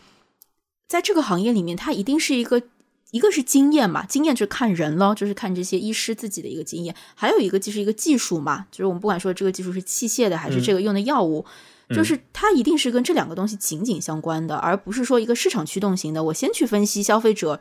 [0.86, 2.62] 在这个行业里面，它一定是一个
[3.10, 6.94] 一个是经验嘛，经验就是看人咯，就是看这些医师自己的一个经验。
[7.14, 11.44] 还有一个就是一个技术嘛，就是我们不管说这个技术是器械的还是这个用的药物。
[11.92, 16.22] 就是它一定是跟这两个东西紧紧相关的，而不是说一个市场驱动型的。
[16.22, 17.60] 我先去分析消费者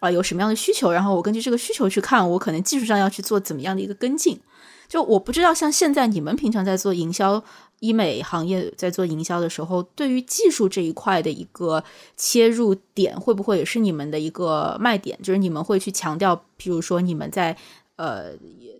[0.00, 4.38] 啊有什么样的需求，然后我根据这个需求去看，我可能技术上要去做怎么样的一个跟进。
[4.86, 7.42] 就我不知道，像现在你们平常在做营销
[7.80, 11.82] 医美行业，在做营销的时候，对于技术这一块的一个
[12.16, 15.18] 切入点，会不会也是你们的一个卖点？
[15.22, 17.56] 就是你们会去强调，譬如说你们在。
[17.96, 18.32] 呃，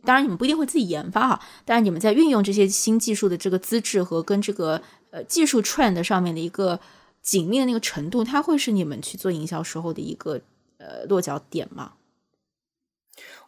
[0.02, 4.80] 当然你们不一定会自己研发哈，但是你们在运用这些新技术的这个资质和跟这个
[5.10, 6.80] 呃技术 trend 上面的一个
[7.20, 10.40] 紧密的那个程度，它会是你们去做营销时候的一个
[10.78, 11.92] 呃落脚点吗？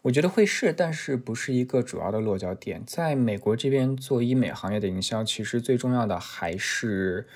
[0.02, 2.82] 我觉得会是，但是不是一个主要的落脚点。
[2.86, 7.26] 在美国这边做医美行业的营销，其实最重要的还是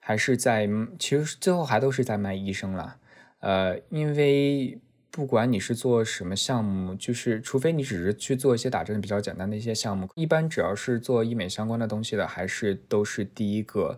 [0.00, 0.68] 还是在，
[0.98, 2.96] 其实最后还都是在卖医生了。
[3.40, 4.78] 呃，因为。
[5.16, 13.96] 不管你是做什么项目，就是除非你只是去做一些打针比较简单的一些项目，一般只要是做医美相关的东西的，还是都是第一个，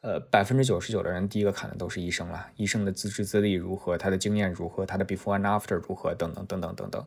[0.00, 2.48] 呃，百分之九十九的人第一个看的都是医生了。
[2.56, 7.06] 医生的资质资历如何，他的经验如何，他的 before and after 如何，等等等等等等。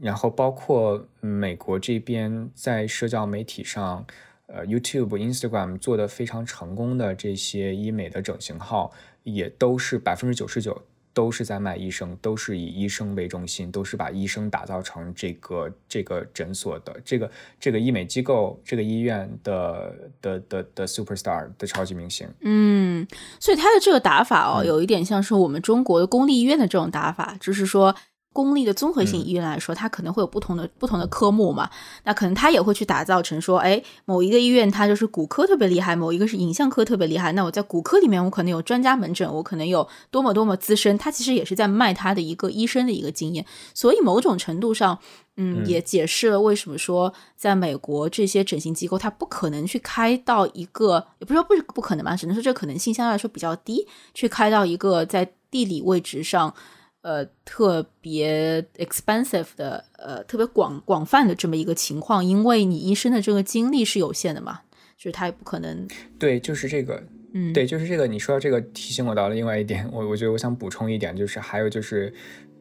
[0.00, 4.04] 然后包括美国这边在社交媒体上，
[4.46, 10.82] 呃，YouTube、Instagram 做的非常成功的这些医美的整形号，也都是百分之九十九。
[11.14, 17.30] 都是在卖医生，都是以医生为中心，都是把医生打造成这个这个诊所的这个
[17.60, 22.26] 这个医美机构、这个医院的的的的 super star 的超级明星。
[22.40, 23.06] 嗯，
[23.38, 27.94] 所以他的这个打法哦，有一点像是我们中国的公立医院的这种打法，就是说。
[28.32, 31.68] 公立的综合性医院来说，它可能会有不同的不同的科目嘛？
[32.04, 37.32] 那可能它也会去打造成说，哎，某一个医院它就是骨科特别厉害，某一个是影像科特别厉害。
[37.32, 40.96] 那我在骨科里面，我可能有专家门诊，我可能有多么多么资深。
[40.96, 43.44] 它其实也是在卖它的一个医生的一个经验。
[43.74, 44.98] 所以某种程度上，
[45.36, 56.54] 嗯，也解释了为什么说在美国这些整形机构它不可能去开到一个，也不是说不是不可能吧，只能说这可能性相对来说比较低，去开到一个在地理位置上。
[57.02, 64.60] 呃，特别 expensive 的，呃，特别广广泛的这么一个情况，因为你医生的这个精力是有限的嘛，
[64.96, 65.88] 就是他也不可能。
[66.16, 68.06] 对，就是这个，嗯，对，就是这个。
[68.06, 72.14] 你说到这个，提醒我到了另外一点，我我觉得我想补充一点，就是还有就是，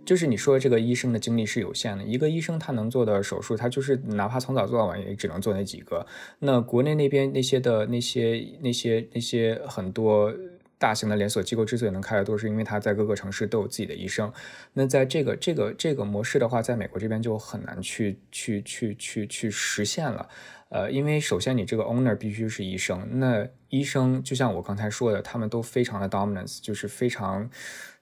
[0.04, 6.04] 就是你说这个医生的精力是有限的，一个医生他能做的手术，他就是哪怕从早做到晚，也只能做那几个。
[6.40, 10.34] 那国内那边那些的那些那些那些很多。
[10.82, 14.34] 大型的连锁机构之所以能开得多，是因为它在各个城市都有自己的医生。
[14.74, 20.28] 那在这个这个这个模式的话，在美国这边就很难去去去去去实现了。
[20.70, 27.48] 呃，因为首先你这个 owner 必须是医生，那医生就像我刚才说的，他们都非常的 dominance，就是非常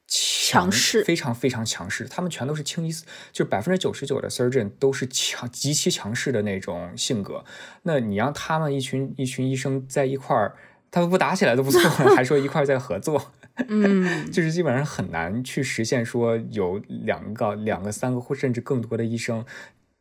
[0.07, 2.07] 强势，非常非常强势。
[2.07, 7.43] 他们全都是清一色，就百分之九十九的 surgeon 都是强极其强势的那种性格。
[7.84, 10.55] 那你让他们一群一群医生在一块儿，
[10.92, 11.80] 他们不打起来都不错，
[12.16, 13.32] 还说一块儿在合作，
[13.68, 19.46] 嗯， 就是基本上很难去实现说有两个、两个、三个或甚至更多的医生。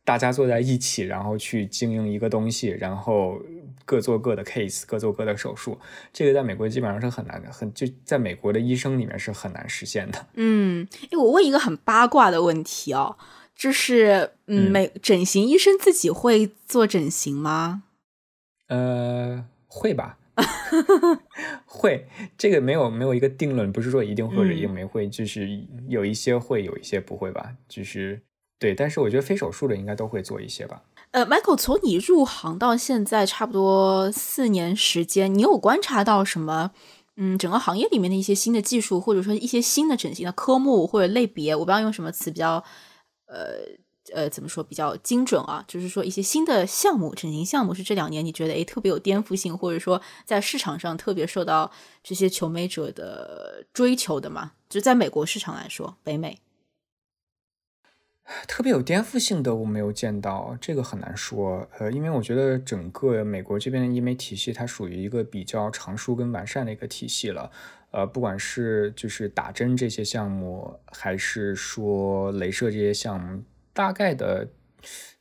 [0.05, 3.39] 大家坐在一起，然后去经营一个东西，然后
[3.85, 5.77] 各做各的 case，各做各的手术。
[6.11, 10.25] 这个在美国基本上是很难的，很就在美国的医生里面是很难实现的。
[10.33, 13.17] 嗯，哎，我问一个很八卦的问题哦，
[13.55, 17.83] 就是嗯，美整形医生自己会做整形吗？
[18.69, 20.17] 呃，会吧，
[21.65, 22.07] 会。
[22.37, 28.21] 这个没有没有一个定论，不是说一定或者一定没会，就是有一些会，有一些不会吧，就是。
[28.59, 30.83] 对，但是我觉得非手术的应该都会做一些吧。
[31.11, 36.71] 呃，Michael，从你入行到现在差不多四年时间，你有观察到什么？
[37.15, 42.61] 嗯，整个行业里面的一些新的技术，或者说一些新的整形的科目或者类别，我不知道用什么词比较，
[43.27, 43.59] 呃
[44.13, 45.63] 呃，怎么说比较精准啊？
[45.67, 51.71] 就是说一些新的项目，整形项目是这两年你觉得诶特别有颠覆性，或者说在市场上特别受到
[52.03, 54.53] 这些求美者的追求的嘛？
[54.69, 56.39] 就在美国市场来说，北美。
[58.47, 61.67] 特别有颠覆性的我没有见到，这个很难说。
[61.79, 67.51] 呃，因为我觉得整个美国这边的医美体系，它属于一个比较成熟跟完善的一个体系了。
[67.89, 73.41] 呃，不管是就是打针这些项目，还是说镭射这些项目，
[73.73, 74.49] 大概的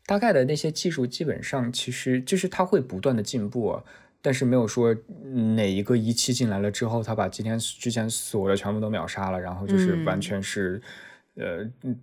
[0.07, 3.80] 大概的那些技术，基本上其实就是它会不断的进步，
[4.20, 4.94] 但是没有说
[5.55, 10.80] 哪一个仪器进来了之后，它把今天之前所有的全部都秒杀了，然后就是完全是
[11.34, 11.99] 呃嗯。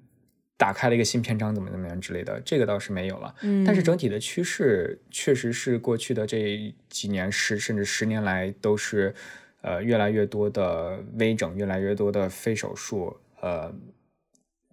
[0.57, 3.35] 打开了一个新篇章，怎么怎么样之类的，这个倒是没有了。
[3.41, 9.13] 嗯，但是整体的趋势确实是过去的这几年十甚至十年来都是，
[9.59, 13.69] 呃，越来越多的微整，越来越多的非手术，呃，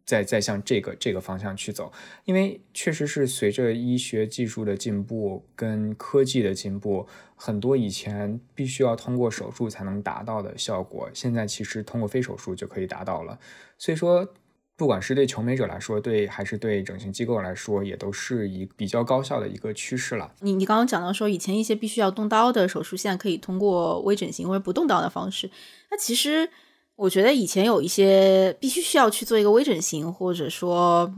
[0.04, 1.92] 在在向这个这个方向去走。
[2.24, 13.38] 因为确实是随着医学技术的进步跟科技的进步，很多以前必须要通过手术才能达到的效果，现在其实通过非手术就可以达到了。
[13.78, 14.32] 所以说。
[14.74, 20.34] 不管是对求美者来说，对还是对整形机构来说，也都是一比较高效的一个趋势了。
[20.40, 25.48] 你你刚刚讲到说，以前一些必须要动刀的手术，现在可以通过微整形或者不动刀的方式。
[25.90, 26.50] 那其实
[26.96, 31.12] 我觉得以前有一些必须需要去做一个微整形，或者说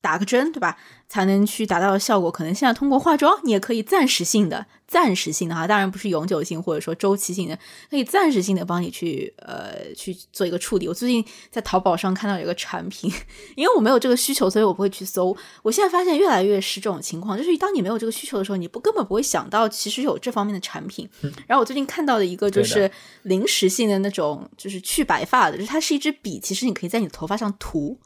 [0.00, 0.76] 打个针，对吧？
[1.10, 7.58] 才能去达到的效果，可能现在通过化妆，你也可以暂时性的、暂时性的哈，当然不是永久性或者说周期性的，
[7.90, 10.86] 可以暂时性的帮你去呃去做一个处理。
[10.86, 13.12] 我最近在淘宝上看到有一个产品，
[13.56, 15.36] 因为我没有这个需求，所以我不会去搜。
[15.64, 21.10] 我现在发现越来越是这种情况，就是当你没有这个需求的时候，你不根本不会想到其实有这方面的产品。
[21.48, 22.88] 然后我最近看到的一个就是
[23.22, 27.98] 临时性的那种，就是去白发的，就是它是一支笔，其实你可以在你的头发上涂。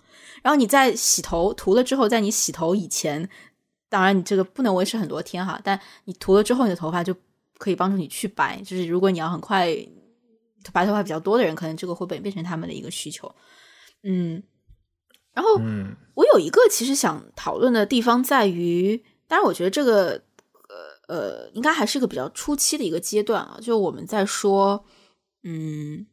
[0.45, 3.26] 然后你在洗头涂了之后，在你洗头以前，
[3.88, 7.16] 当然你这个不能维持很多天哈，但你涂了之后，你的头发就
[7.57, 8.61] 可以帮助你去白。
[8.61, 9.74] 就是如果你要很快
[10.70, 13.34] 白头发比较多的人，可能这个会变变成他们的一个需求。
[14.03, 14.42] 嗯，
[15.32, 15.59] 然后
[16.14, 20.22] 我有一个其实想讨论的地方在于，当然我觉得这个
[21.09, 24.84] 呃呃，应该还是一个比较初期的一个阶段啊，就我们在说，
[25.42, 26.07] 嗯。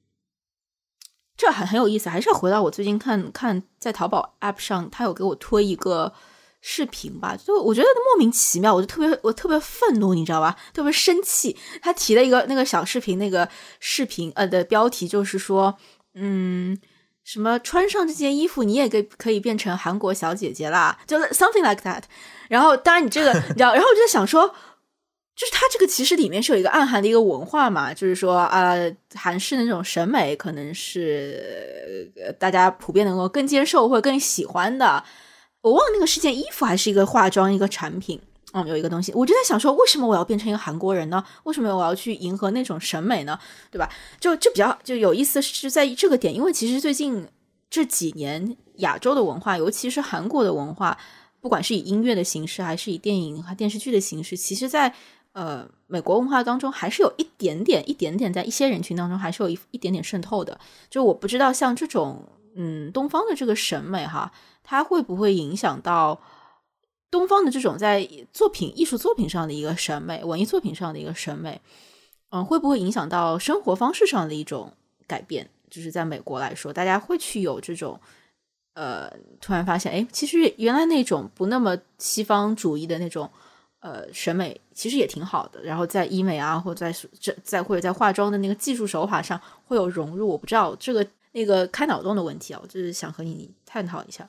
[1.41, 6.13] 这很很有意思，还是要回到我最近看看在淘宝 App 上，他有给我推一个
[6.61, 10.55] 视频吧，就我觉得莫名其妙，我就特别我特别愤怒，你知道吧？
[10.71, 11.57] 特别生气。
[11.81, 15.75] 他提了一个那个小视频，那个视频呃的标题就是说，
[16.13, 16.77] 嗯，
[17.23, 22.03] 什么穿上这件衣服你也可可以变成韩国小姐姐啦，就 something like that。
[22.49, 24.53] 然后当然你这个你知道，然后我就在想说。
[25.41, 28.75] 就是它这个其实里面是有一个暗含的一个文化嘛，就是说啊，
[29.15, 35.03] 韩式的那种审美可能是大家普遍能够更接受或者更喜欢的。
[35.61, 38.21] 我忘了那个是件衣服还是一个化妆一个产品，
[38.53, 41.23] 嗯，有一个东西，我就在想说，为什么我要变成一个韩国人呢？
[41.45, 43.39] 为什么我要去迎合那种审美呢？
[43.71, 43.89] 对吧？
[44.19, 47.27] 就就比较就有意思是在这个点，因为其实最近
[47.67, 50.95] 这几年亚洲的文化，尤其是韩国的文化，
[51.39, 54.93] 不管是以音乐的形式还是以电影和电视剧的形式，其实在
[55.33, 60.59] 呃，美国文化当中还是有一点点、一点点，在一些人群当中还是有一一点点渗透的。
[60.89, 62.23] 就我不知道，像这种
[62.55, 64.31] 嗯，东方的这个审美哈，
[64.63, 66.21] 它会不会影响到
[67.09, 71.61] 东方的这种在作品、艺术作品上的一个审美、文艺作品上的一个审美？
[72.31, 74.73] 嗯，会不会影响到生活方式上的一种
[75.07, 77.99] 改变，就是在美国来说，大家会去有这种，
[78.73, 79.09] 呃，
[79.39, 83.29] 突然发现，哎，其实原来那种不那么西方主义的那种，
[83.79, 85.61] 呃，审美其实也挺好的。
[85.61, 90.27] 然后在医美啊，或者在这在或者在化妆的那个技术手法上会有融入。
[90.27, 94.27] 我不知道这个那个开脑洞的问题啊，我就是想和你探讨一下。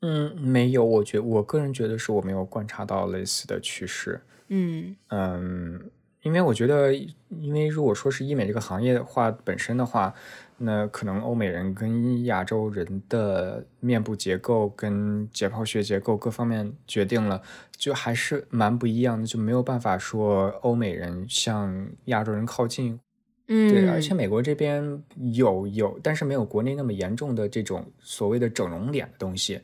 [0.00, 4.18] 嗯，没有，我觉我个人觉得是我没有观察到类似的趋势。
[4.48, 5.90] 嗯嗯，
[6.22, 10.14] 因为我觉得，因为如果说是医美这个行业的话，本身的话，
[10.62, 17.40] 那可能欧美人跟亚洲人的面部结构跟解剖学结构各方面决定了，
[17.78, 23.00] 就还是蛮不一样的，就没有办法说欧美人向亚洲人靠近。
[23.48, 25.02] 嗯，对，而且美国这边
[25.32, 29.60] 有有，但是没有国内那么严重的这种所谓的整容脸的东西。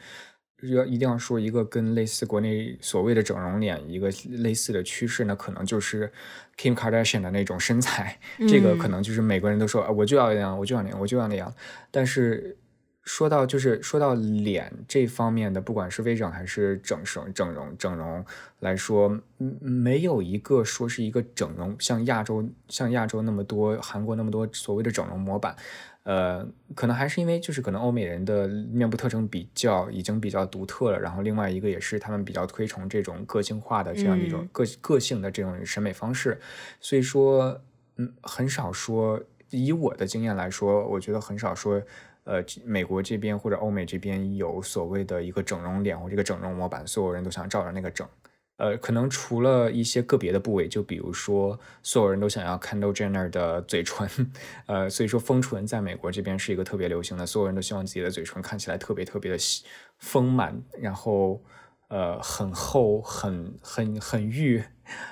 [0.62, 6.10] 要一定要说一个跟类似国内所谓的整容脸一个类似的趋势呢，可能就是
[6.56, 11.52] Kim Kardashian 的那种身材，这个可能就是每个人都说啊，我就要那样，我就要那样，我就要那样。
[11.90, 12.56] 但是
[13.04, 18.24] 说到就是说到脸这方面的，不管是微整还是整容、整容、整容
[18.60, 19.20] 来说，
[19.60, 25.54] 没有一个说是一个整容像亚洲像亚洲那么多韩国那么多所谓的整容模板。
[26.06, 26.46] 呃，
[26.76, 36.40] 可能还是因为就是可能欧美人的面部特征比较已经比较独特了，然后另外一个也是他们比较推崇这种个性化的这样一种个个性的这种审美方式，
[36.80, 37.60] 所以说，
[37.96, 41.82] 嗯，很少说以我的经验来说，我觉得很少说，
[42.22, 48.08] 呃，美国这边或者欧美这边有所谓的一个整容脸或这个整容模板，所有人都想照着那个整。
[48.56, 54.08] 呃，可能除了一些个别的部位，就比如说，所有人都想要 Kendall Jenner 的嘴唇，
[54.66, 59.38] 呃，所以说丰唇在美国这边是一个特别流行的，所有人都希望自己的嘴唇看起来特别特别的
[59.98, 61.42] 丰满，然后
[61.88, 64.62] 呃很厚，很很很玉，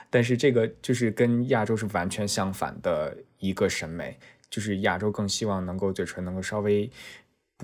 [0.08, 4.18] 但是这个就是跟亚洲是完全相反的一个审美，
[4.48, 6.90] 就是亚洲更希望能够嘴唇能够稍微。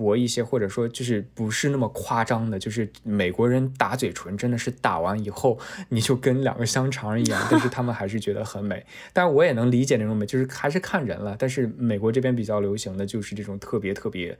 [0.01, 8.85] 薄一些，或者说就是不是那么夸张的，就是美国人打嘴唇真的是打完以后你就跟两个香肠一样，但是他们还是觉得很美。
[9.13, 11.35] 但是我也能理解那种美，就是还是看人了。
[11.37, 14.37] 但是美国这边比较流行的就是这种特别特别，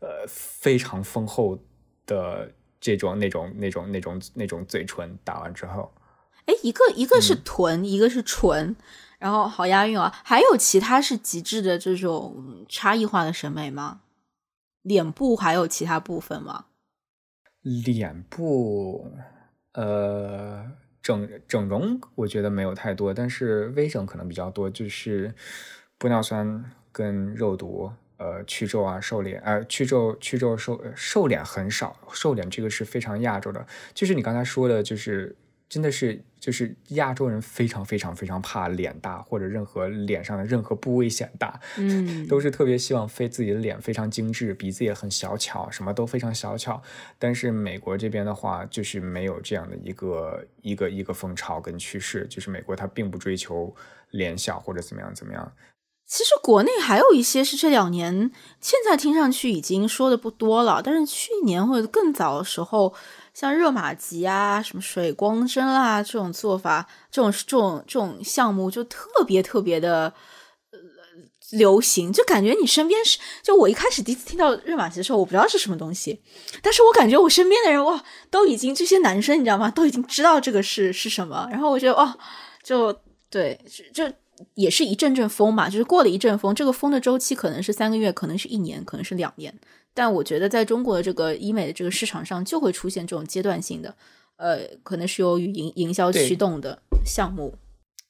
[0.00, 1.58] 呃，非常丰厚
[2.06, 2.50] 的
[2.80, 5.92] 这种那种那种那种那种嘴唇打完之后，
[6.46, 8.74] 哎，一个一个是臀，一个是唇，
[9.18, 10.12] 然后好押韵啊。
[10.24, 14.00] 还有其他是极致的这种差异化的审美吗？
[14.82, 16.66] 脸部还有其他部分吗？
[17.62, 19.10] 脸部，
[19.72, 20.70] 呃，
[21.00, 25.34] 整整容我觉得没有太多，但是微整可能比较多，就是
[25.98, 35.36] 玻尿酸跟肉毒，呃，去皱啊，瘦脸，呃，去皱、去皱、瘦瘦脸很少，瘦脸这个是非常亚洲的，就是你刚才说的，就是。
[35.72, 46.82] 真的是，就是亚洲人非常非常非常怕脸大，或者任何脸上的任何部位显大，嗯，都是特别希望非自己的脸非常精致，鼻子也很小巧，什么都非常小巧。
[47.18, 53.74] 但是美国这边的话，就是没有这样的一个一个一个风潮跟趋势，就是美国它并不追求
[54.10, 55.52] 脸小或者怎么样怎么样。
[56.04, 62.94] 其实国内还有一些是这两年，现在听上去已经说的不多了，但是去年或者更早的时候。
[63.34, 70.12] 像热玛吉啊，什么水光针啊，这种做法，这种这种这种项目就特别特别的
[70.70, 70.78] 呃
[71.52, 76.22] 流行，就感觉你身边是，就我一开始第一次听到热玛吉的时候，我不知道是什么东西，
[76.62, 82.18] 但是我感觉我身边的人哇，都已经这些男生你知道吗，都已经知道这个是是什么，然后我觉得哦，
[82.62, 82.94] 就
[83.30, 83.58] 对，
[83.94, 84.04] 就
[84.54, 89.54] 也是一阵阵风嘛，就是过了一阵风，这个风的周期可能是三个月，可能是一年，可能是两年。
[89.94, 93.94] 但我觉得，在中国的这个医美的这个市场上，就会出现这种阶段性的，
[94.36, 97.54] 呃，可能是由于营营销驱动的项目。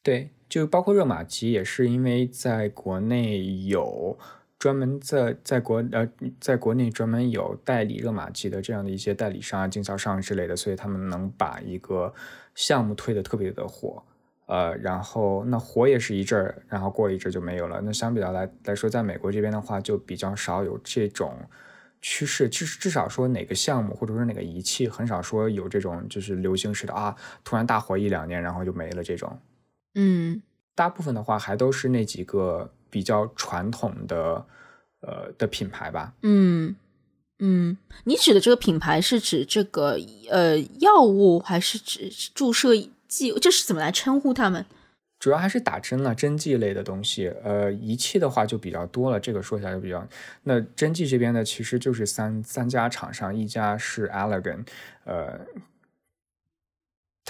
[0.02, 4.16] 对，就包括热玛吉，也是因为在国内有
[4.58, 6.08] 专门在在国呃，
[6.38, 12.14] 在国内专门有代理热玛吉的这样的一些代理商啊、经销商之类的，所以他们能把一个
[12.54, 14.00] 项目推的特别的火。
[14.46, 17.80] 呃，然后那火也是一阵儿，然后过一阵就没有了。
[17.80, 21.36] 那相比较来来说，在美国这边的话，就比较少有这种。
[22.02, 29.38] 趋势至至少说哪个项目或者说哪个仪器，很少说有这种就是流行式的啊，突然大火一两年然后就没了这种。
[29.94, 30.42] 嗯，
[30.74, 34.44] 大部分的话还都是那几个比较传统的
[35.00, 36.12] 呃的品牌吧。
[36.22, 36.74] 嗯
[37.38, 39.96] 嗯，你指的这个品牌是指这个
[40.28, 42.74] 呃药物还是指注射
[43.06, 43.32] 剂？
[43.40, 44.66] 这是怎么来称呼他们？
[45.22, 47.32] 主要还是打针了，针剂类的东西。
[47.44, 50.04] 呃，仪器的话就比较多了，这个说起来就比较。
[50.42, 54.66] 那针剂这边呢，其实就是三三家厂商，一家是 Elegant，
[55.04, 55.38] 呃，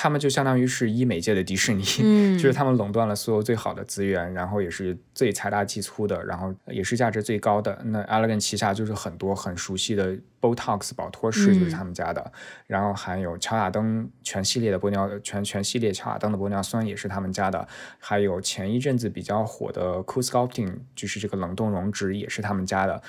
[0.02, 7.80] 他们就相当于是医美界的迪士尼，嗯 就是他们垄断了所有最好的资源，然后也是最财大气粗的，然后也是价值最高的。
[7.84, 12.32] 那 Allergan 旗下就是很多很熟悉的 Botox 保脱式就是他们家的，
[12.66, 17.68] 然后还有乔雅登全系列的玻尿全全系列乔雅登的玻尿酸也是他们家的，
[18.00, 23.00] 还有前一阵子比较火的 Cool Sculpting 就是这个冷冻溶脂也是他们家的。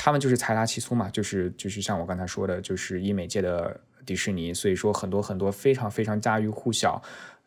[0.00, 3.78] 他们就是财大气粗嘛，就是就是像我刚才说的，就是医美界的
[4.08, 7.02] 迪士尼，所以说很多很多非常非常家喻户晓，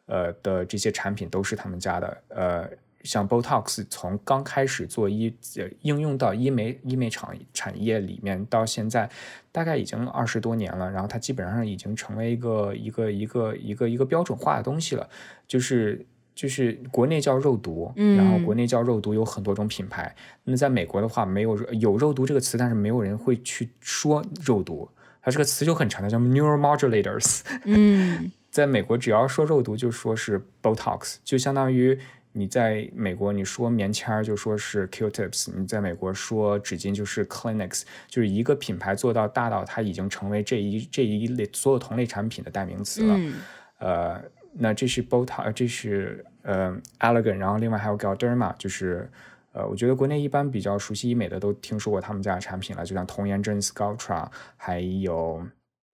[0.06, 2.18] 呃的这些产品都是他们家的。
[2.28, 2.70] 呃，
[3.04, 9.10] 像 Botox 从刚开始做医呃应用到医美医美厂产业里面到现在，
[9.52, 15.10] 大概已经二十多年了，然后它基本上已经成为一个一个一个一个一个标准化的东西了，
[15.48, 16.06] 就是。
[16.34, 20.16] 就是国内叫肉毒，然后国内叫肉毒有很多种品牌。
[20.46, 24.90] 那在美国的话，没有有肉毒这个词，但是没有人会去说肉毒，
[25.22, 27.42] 它这个词就很长的，叫 neuromodulators。
[27.66, 31.98] 嗯， 在美国，只要说肉毒，就说是 Botox，就相当于
[32.34, 43.16] 你在美国你说棉签儿就说是 Q-tips，你在美国说纸巾就是 Clinics，就是一个品牌做到大到它已经成为这一这一类所有同类产品的代名词了。
[43.18, 43.34] 嗯
[43.80, 44.22] 呃，
[44.54, 49.10] 那这是 Botox，这是呃 Allergan，然后另外还有 Galderma，就是
[49.54, 54.28] 呃，我觉得国内一般比较熟悉医美的都听说过他们家的产品了，就像童颜针 Sculptra，
[54.58, 55.46] 还有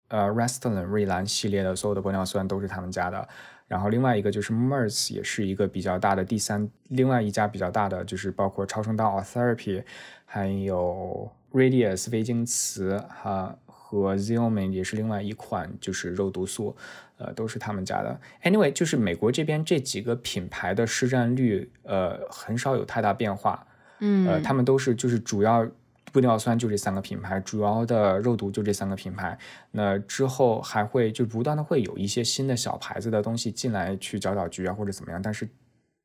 [0.09, 3.29] 呃 Restylane 瑞兰系列的所有的玻尿酸都是他们家的。
[3.67, 9.83] 然后另外一个就是 Merz，也是一个比较大的第三，另外一家比较大的就是包括超声刀 Therapy，
[10.25, 13.57] 还有 Radius 微晶瓷哈。
[13.89, 16.77] 和 Xeomin 也是另外一款，就是肉毒素，
[17.19, 18.21] 呃，都是他们家的。
[18.43, 23.67] Anyway，就是美国这边这几个品牌的市占率，呃，很少有太大变化。
[24.01, 25.67] 嗯，呃，他们都是就是主要
[26.13, 29.39] 玻尿酸就这三个品牌，主要的肉毒就这三个品牌。
[29.71, 35.49] 那之后还会就不断的会有一些新的小牌子的东西进来去搅搅局啊，或者怎么样，但是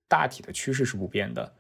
[0.08, 1.54] 大体的趋势是不变的。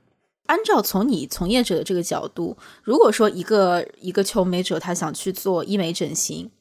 [0.47, 6.51] 按照从你从业者的这个角度，如果说一个一个求美者他想去做医美整形，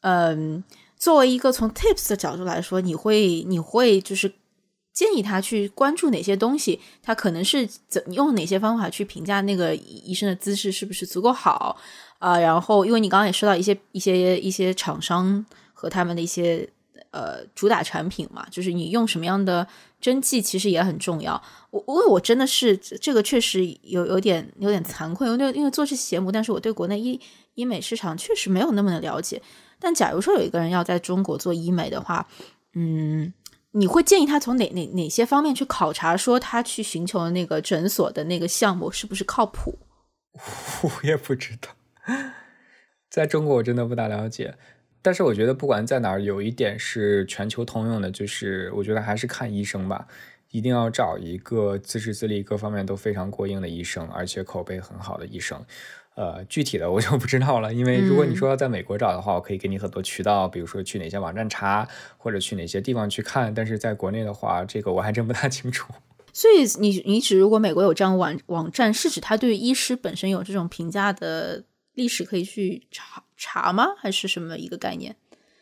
[0.00, 0.62] 嗯，
[1.02, 4.32] 作为一个从 tips 的角度来说，你会你会就是
[4.92, 6.78] 建议他去关注哪些东西？
[7.02, 11.76] 他可能是怎用哪些方法去评价那个医生的姿势是不是足够好
[12.20, 16.68] 啊、然后，因为你刚刚也说到一些一些一些厂商和他们的一些
[17.10, 19.66] 呃主打产品嘛，就是你用什么样的
[20.00, 21.42] 针剂其实也很重要。
[21.72, 27.20] 我因为我真的是这个确实有有点有点惭愧，因为因为做这节目，但是我对国内医
[27.54, 29.42] 医美市场确实没有那么的了解。
[29.82, 32.28] 但假如说有一个人要在中国做医美的话，
[32.74, 33.34] 嗯，
[33.72, 39.80] 你会建议他从哪哪哪些方面去考察，说他去寻求的那个诊所的那个项目是不是靠谱？
[40.82, 41.70] 我也不知道，
[43.10, 44.54] 在中国我真的不大了解。
[45.02, 50.06] 但是我觉得不管在哪儿，有一点是全球通用的，就是我觉得还是看医生吧，
[50.52, 55.60] 一定要找一个资质资历各方面都非常过硬的医生，而且口碑很好的医生。
[56.14, 61.88] 呃，具体的我就不知道了，因为如果你说要在美国找的话，我可以给你很多渠道，比如说去哪些网站查，
[62.18, 63.54] 或者去哪些地方去看。
[63.54, 65.92] 但是在国内的话，这个我还真不大清楚。
[66.34, 73.88] 所以你你指如果美国有这样网网站，是指他对于医师本身有这种评价的历史可以去查查吗？
[73.98, 75.16] 还是什么一个概念？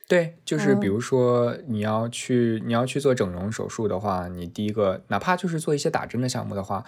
[0.09, 6.85] 对，就是比如说你要去你要去做整容手术的话，你第一个哪怕就是做一些打针的项目的话，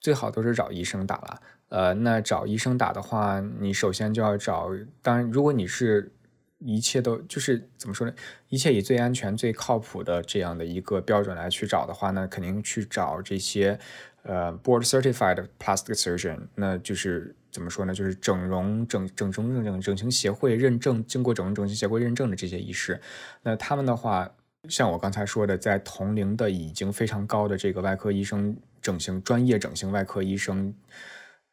[0.00, 1.42] 最好都是找医生打了。
[1.68, 4.70] 呃，那找医生打的话，你首先就要找，
[5.02, 6.12] 当然如果你是
[6.58, 8.12] 一切都就是怎么说呢，
[8.48, 13.78] 一切以最安全、最靠谱的这样的一个标准来去找的话，那肯定去找这些
[14.24, 23.00] 呃 board certified plastic surgeon，那就是怎么说呢，就是整容整整容整整整形协会认证，经过整容整形协会认证的这些医师，
[23.42, 24.30] 那他们的话，
[24.68, 30.74] 像我刚才说的，在同龄的已经非常高的这个外科医生整形专业整形外科医生。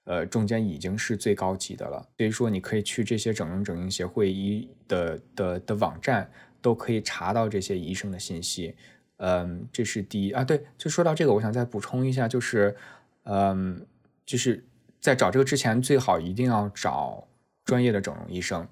[0.09, 6.31] 呃，中间已经是最高级的了，所以说你可以去这些整容整形协会医的的的网站，
[6.61, 8.73] 都可以查到这些医生的信息。
[9.17, 10.45] 嗯，这是第一啊。
[10.45, 12.73] 对，就说到这个，我想再补充一下，就是，
[13.23, 13.85] 嗯，
[14.25, 14.63] 就是
[15.01, 17.27] 在找这个之前，最好一定要找
[17.65, 18.65] 专业的整容医生，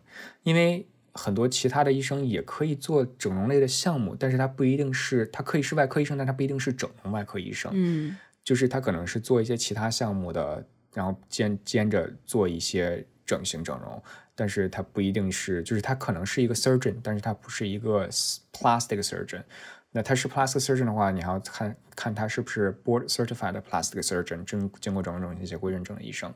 [0.43, 7.71] 因为很多其他的医生也可以做整容类的项目，但是他不一定是，他可以是外科医生，但他不一定是整容外科医生。
[7.73, 10.65] 嗯，就是他可能是做一些其他项目的。
[10.93, 14.01] 然后兼兼着做一些整形整容，
[14.33, 18.07] 但是他不一定是，就是他可能是一个 surgeon，但是他不是一个
[18.53, 19.43] plastic surgeon。
[19.91, 26.33] 那他是 plastic surgeon 的话，你还要看看他是不是 board certified plastic surgeon，经经过整容整形协会认证的医生。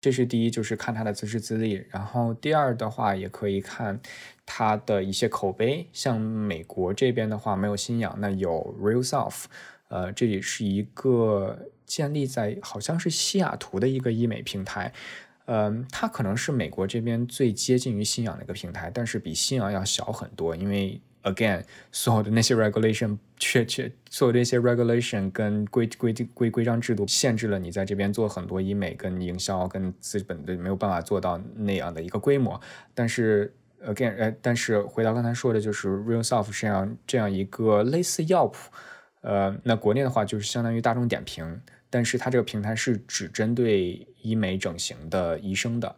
[0.00, 1.84] 这是第一，就是看他的资质资历。
[1.90, 4.00] 然后第二的话，也可以看
[4.46, 5.86] 他的一些口碑。
[5.92, 9.44] 像美国这边的话，没有新氧，那有 Real Self，
[9.88, 14.92] 呃，这里是一个建立在好像是西雅图的一个医美平台。
[15.46, 20.54] 嗯，它可能是美国这边最接近于信仰的一个平台，但是比信仰要小很多。
[20.54, 21.62] 因为 again，
[21.92, 32.60] 所有的那些 regulation 确确，所有这些 regulation 跟规规规规章制度限制了你在这边做很多医美跟营销跟资本的没有办法做到那样的一个规模。
[32.94, 33.54] 但是
[33.84, 38.70] again，呃，但是回到刚才说的，就是 Real Self 这样这样一个类似药谱，
[39.22, 41.60] 呃，那国内的话就是相当于大众点评。
[41.92, 45.96] 但是它这个平台是只针对医美整形的医生的。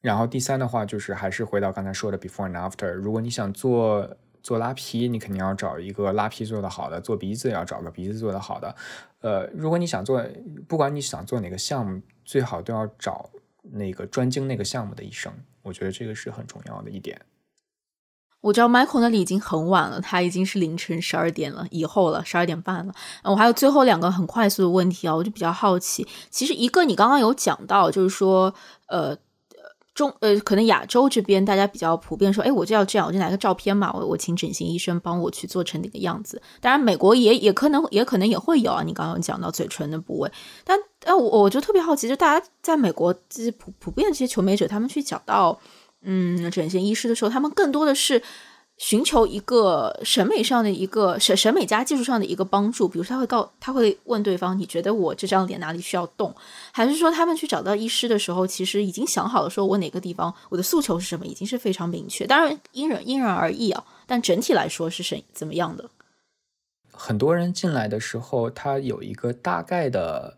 [0.00, 2.90] 然后第三的话，就是还是回到刚才说的 before and after。
[2.90, 8.74] 如果你想做做拉皮，你肯定要找一个拉皮做的好的；做鼻子要找个鼻子做的好的。
[9.20, 10.24] 呃，如果你想做，
[10.68, 13.28] 不管你想做哪个项目，最好都要找
[13.62, 15.32] 那个专精那个项目的医生。
[15.62, 17.20] 我觉得这个是很重要的一点。
[18.40, 22.94] 我知道 Michael 那里已经很晚了，他已经是凌晨十二点了，以后了，十二点半了。
[23.24, 26.06] 我还有最后两个很快速的问题啊，我就比较好奇。
[26.30, 28.54] 其实一个你刚刚有讲到，就是说，
[28.86, 29.18] 呃，
[29.98, 36.40] 中呃，可能亚洲这边大家比较普遍说，哎，我就要这样，我就拿个照片嘛，我我请整形医生帮我去做成那个样子。
[36.60, 38.84] 当然，美国也也可能也可能也会有啊。
[38.84, 40.30] 你刚刚讲到嘴唇的部位，
[40.64, 45.58] 但但我我就特别好奇，就大家在美国这些普普遍这些求美者，他们去找到。
[46.00, 48.22] 嗯，整形医师的时候，他们更多的是
[48.78, 52.88] 寻求一个审美上的一个审审美加技术上的一个帮助。
[52.88, 56.32] 比如，他会告他会问对方：“你觉得我这张脸哪里需要动？”
[56.72, 62.26] 还是说，他们去找到医师的时候，其实已经想好了，说我哪个地方我的诉求是什么，已经是非常明确。
[62.26, 63.84] 当然，因人因人而异啊。
[64.06, 65.90] 但整体来说是怎怎么样的？
[66.92, 70.37] 很多人进来的时候，他有一个大概的。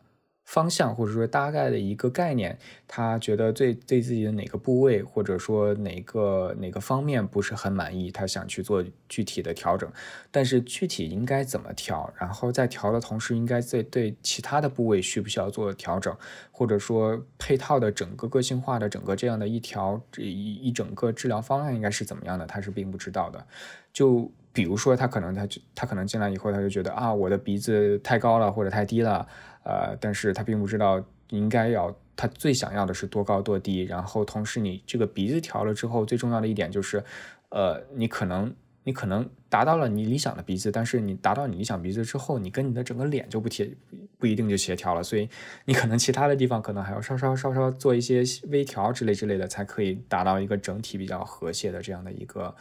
[0.50, 9.88] 方向或者说大概的一个概念，他觉得对对自己的哪个部位或者说哪个哪个方面不是很满意，他想去做具体的调整。
[10.32, 16.12] 但是具体应该怎么调，然后在调的同时，应该在对其他的部位需不需要做调整，
[16.50, 23.46] 或者说配套的整个个性化的整个这样的一条这一一整个治疗方案应该是怎么样的，他是并不知道的。
[23.92, 29.28] 就比如说他可能他就他可能进来以后他就觉得啊我的鼻子太高了或者太低了。
[29.62, 37.04] 呃，但是他并不知道应该要他最想要的是多高多低，然后同时你这个鼻子调了之后，最重要的一点就是，
[37.50, 38.54] 呃，你可能
[38.84, 43.70] 你可能达到了你理想的鼻子，但是你达到你理想鼻子之后，你跟你的整个脸就不贴
[44.18, 45.28] 不一定就协调了，所以
[45.66, 52.54] 你可能其他的地方可能还要稍稍稍稍做一些微调之类之类的，才可以达到一个整体比较和谐的这样的一个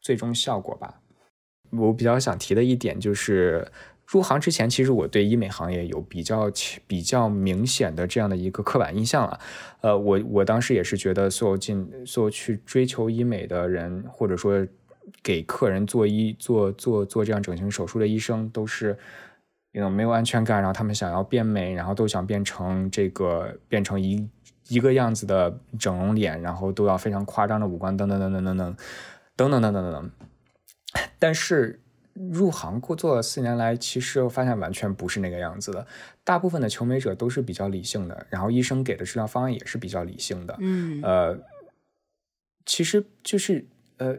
[0.00, 1.00] 最终效果吧。
[1.70, 3.70] 我比较想提的一点就是。
[4.10, 6.50] 入行之前，其实我对医美行业有比较
[6.88, 9.38] 比较明显的这样的一个刻板印象了。
[9.82, 14.66] 呃，我我当时也是觉得，所有进所有去追求医美的人，或者说
[15.22, 18.98] 给客人做医做做做这样整形手术的医生，都是
[19.70, 24.28] 那种没有安全感，然后他们想要变美，然后都想变成这个变成一
[24.66, 28.76] 一个样子的整容脸，然后都要非常夸张的五官，等等等等等等
[29.36, 30.10] 等等等等等等。
[31.20, 31.78] 但是。
[32.28, 35.86] 入行过做了四年来，其实我发现完全不是那个样子的。
[36.22, 40.56] 大部分的求美者都是比较理性的，然后医生给的治疗方案也是比较理性的。
[40.60, 41.38] 嗯，呃，
[42.66, 43.64] 其实就是
[43.96, 44.16] 呃，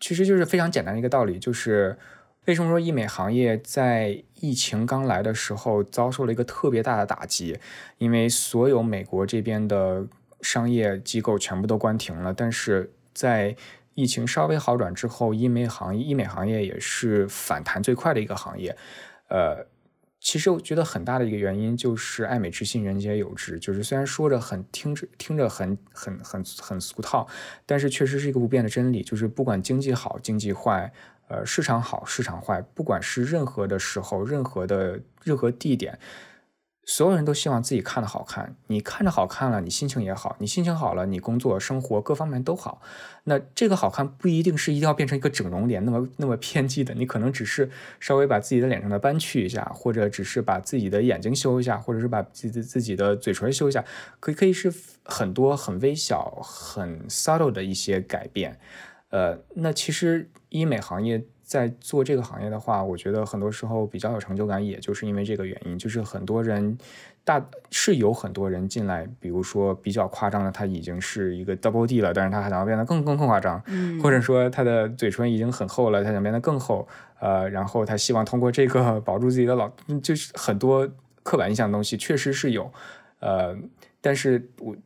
[0.00, 1.98] 其实就是非常简单的一个道理，就是
[2.46, 7.58] 为什么说医美行业在疫情刚来的时候遭受了一个特别大的打击？
[7.98, 10.06] 因为所有美国这边的
[10.40, 13.54] 商业机构全部都关停了，但是在
[13.96, 18.76] 疫情稍微好转之后，医美行业医美行业也是反弹最快的一个行业。
[19.28, 19.66] 呃，
[20.20, 23.58] 其实我觉得很大的一个原因就是爱美之心，人皆有之。
[23.58, 27.26] 就是虽然说着很听着听着很很很很俗套，
[27.64, 29.02] 但是确实是一个不变的真理。
[29.02, 30.92] 就是不管经济好经济坏，
[31.28, 35.98] 呃，市场好市场坏，不管是任何的时候，任何的任何地点。
[36.88, 42.80] 所有人都希望自己看的好看，你看着好看了，你心情也好，你心情好了，你工作生活各方面都好。
[43.24, 47.68] 那这个好看不一定是一定要变成一个整容脸那么那么偏激的，你可能只是
[47.98, 53.84] 稍微把自己的脸上的斑去一下，或者只是把自己的眼睛修一下，或者是把自己自己的嘴唇修一下，
[54.20, 54.72] 可以可以是
[55.04, 58.60] 很多很微小、很 subtle 的一些改变。
[59.10, 61.24] 呃，那其实医美行业。
[61.46, 66.76] 在做这个行业的话，我觉得很多时候比较有成就感，也就是因为这个原因，就是很多人
[67.22, 67.40] 大
[67.70, 76.86] 是有很多人进来，比如说比较夸张的，他已经是一个 double D 了，但是他还想要变得更更更夸张，嗯， 或者说他的嘴唇已经很厚了，他想变得更厚，
[77.20, 79.70] 呃，然后他希望通过这个 保住自己的老，
[80.02, 80.88] 就是很多
[81.22, 82.72] 刻板印象的东西确实是有，
[83.20, 83.56] 呃。
[83.98, 84.76] 但是我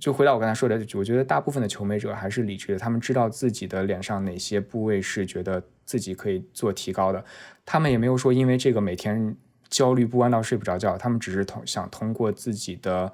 [0.00, 7.24] 就回到我刚才说的，我觉得大部分的求美者还是理智的，他们知道自己的脸上哪些部位是觉得自己可以做提高的，
[7.64, 9.36] 他们也没有说因为这个每天
[9.68, 13.12] 焦虑不安到睡不着觉，他们只是通想通过自己的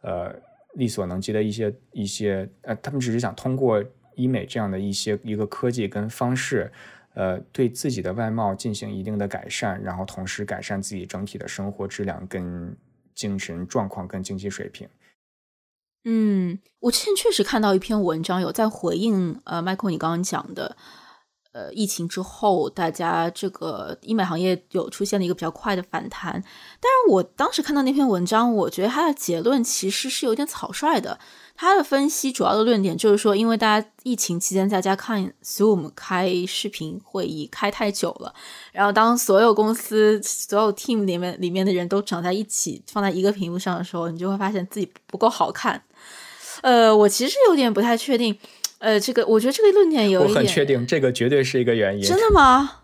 [0.00, 0.34] 呃
[0.74, 3.82] 力所能及的一些一些呃，他们只是想通过
[4.14, 6.70] 医美这样的一些一个科技跟方式。
[7.14, 12.74] 呃，对自己的外貌进行一定的改善，然后同时改善自己整体的生活质量、跟
[13.14, 14.88] 精神状况、跟经济水平。
[16.04, 20.76] 嗯，我之前确实看到一篇文章，有在回应呃，Michael 你刚刚讲的，
[21.52, 26.32] 呃，疫情之后大家这个医美行业有出现了一个比较快的反弹。
[26.32, 31.20] 但是我当时看到那篇文章，我觉得它的结论其实是有点草率的。
[31.54, 38.34] 他的分析主要的论点就是说，因为大家疫情期间在家看 Zoom 开视频会议开太久了，
[38.72, 45.80] 然后当所有公司所有 team 里面里面的人都长在一起放在一个屏幕上的时候，你就会发现自己不够好看。
[46.62, 48.36] 呃，我其实有点不太确定，
[48.78, 52.02] 呃，这个我觉得这个论点有我很确定，这个绝对是一个原因。
[52.02, 52.78] 真的吗？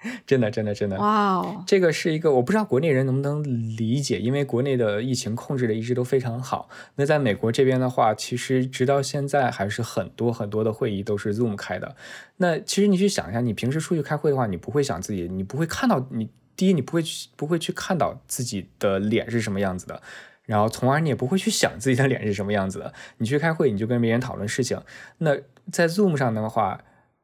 [0.24, 1.64] 真的，真的，真的，哇哦！
[1.66, 3.42] 这个是一个我不知道国内人能不能
[3.76, 6.68] 理解，因为国内的疫情控制的一直都非常好。
[6.94, 11.96] 那在美国这边的话，其实直到现在还是很多很多的会议都是 Zoom 开的。
[12.36, 20.00] 那其实你去想一下，你平时出去开会的话，你不会想自己，你不会看到你第一，你不会去不会去看到自己的脸是什么样子的，
[20.48, 22.92] 然后从而你也不会去想自己的脸是什么样子的。
[23.18, 24.82] 你去开会，你就跟别人讨论事情。
[25.18, 25.36] 那
[25.70, 26.80] 在 Zoom 上的话。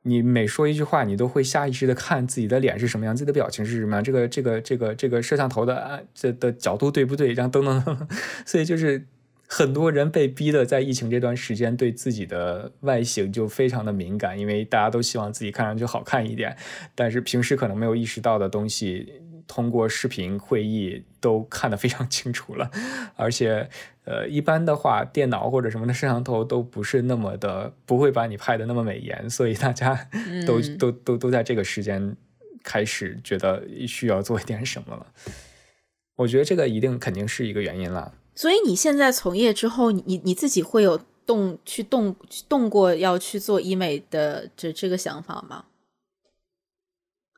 [0.07, 7.33] 你每说一句话，你都会下意识的看自己的脸是什么样，自己的表情是什么样，这个这个这个这个摄像头的这的角度对不对？
[7.33, 8.09] 然后等等，
[8.45, 9.07] 所以就是
[9.49, 16.55] 很多人被逼的在疫情这段时间对自己的外形就非常的敏感，因为大家都希望自己看上去好看一点，
[16.95, 19.22] 但是平时可能没有意识到的东西。
[19.47, 22.70] 通过视频会议都看得非常清楚了，
[23.16, 23.68] 而且，
[24.05, 30.09] 呃，一般的话，电脑或者什么的摄像头都不是那么的，不会把你拍的那么美颜，所以大家
[30.47, 32.16] 都都都都在这个时间
[32.62, 35.07] 开始觉得需要做一点什么了。
[36.16, 38.14] 我觉得这个一定肯定是一个原因了。
[38.34, 42.16] 所以你现在从业之后，你你自己会有动去动
[42.49, 45.66] 动过要去做医美的这这个想法吗？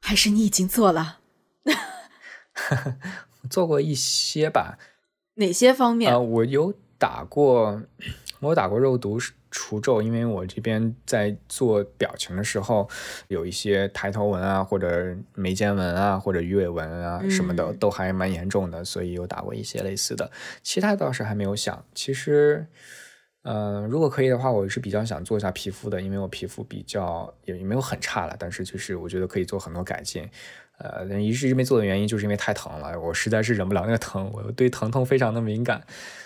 [0.03, 1.19] 还是你已经做了？
[3.51, 4.79] 做过一些吧，
[5.35, 6.19] 哪些方面啊？
[6.19, 7.83] 我有打过，
[8.41, 9.19] 我有打过肉毒
[9.51, 12.89] 除皱，因为我这边在做表情的时候，
[13.29, 20.31] 有一些抬头纹啊，或者眉间纹啊，或者鱼尾纹啊什么的，都还蛮严重的，所以有打过一些类似的。
[20.63, 21.85] 其他倒是还没有想。
[21.95, 22.67] 其实，
[23.43, 30.29] 嗯，如果可以的话，我是比较想做一下皮肤的，因为我皮肤比较也没有很差了，但是就是我觉得可以做很多改进。
[30.79, 35.83] 呃，一直没做的原因就是因为太疼了，我实在是忍不了那个疼，我对疼痛非常的敏感，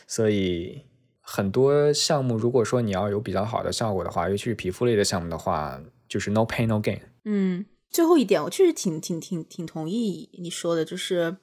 [0.09, 0.83] 所以
[1.21, 6.99] 很多项目如果说你要有比较好的效果的话，尤其是皮肤类的项目的话，就是 no pain no gain。
[7.25, 11.37] 嗯，最后一点我确实挺挺挺挺同意你说的，就是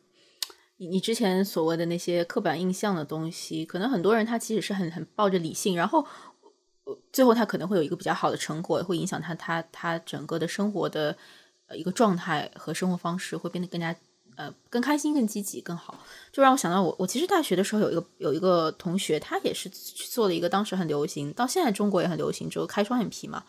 [0.76, 6.06] 你你之前所谓的那些刻板印象的东西，可能很多人他其实是很很抱着理性，然后
[7.14, 11.16] 最后他可能会有一个比较好的成果，会影响他他他整个的生活的。
[11.68, 13.96] 呃，一个状态和生活方式会变得更加
[14.36, 16.00] 呃更开心、更积极、更好，
[16.32, 23.44] 就让我想到我我其实大学的时候有一个有一个同学，他也是去做了一个当时很流行，到现在中国也很流行，就开双眼皮嘛。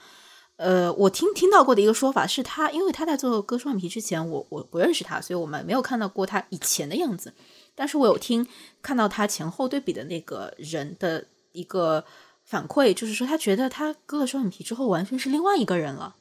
[0.56, 7.32] 呃，我听听到过的一个说法是他，因为他在做割双眼皮之前，我我不认识他，所以我们没有看到过他以前的样子。
[7.76, 8.44] 但是我有听
[8.82, 12.04] 看到他前后对比的那个人的一个
[12.42, 16.16] 反馈，就是说他觉得他割了双眼皮之后，完全是另外一个人了。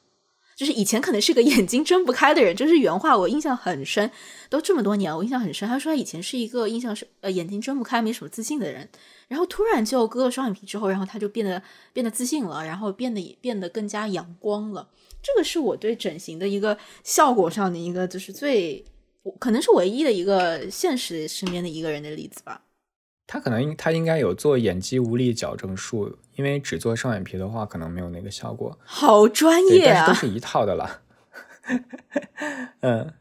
[0.58, 4.10] 就是以前可能是个 眼睛睁不开的人，就是原话，我印象很深。
[4.50, 5.68] 都这么多年，我印象很深。
[5.68, 8.88] 他说他以前是一个印象是呃眼睛睁不开、没什么自信的人，
[9.28, 14.88] 然后突然就割了双眼皮之后，然后他就变得变得自信了，然后变得变得更加阳光了。
[15.22, 18.84] 这个是我对整形的一个效果上的一个，就是最
[19.38, 22.60] 可能是唯一的一个现实身边的一个人的例子吧。
[23.28, 28.76] 他可能他应该有做眼肌无力矫正术，因为只做双眼皮的话，可能没有那个效果。
[28.82, 31.02] 好专业啊，都是一套的了。
[32.80, 33.12] 嗯，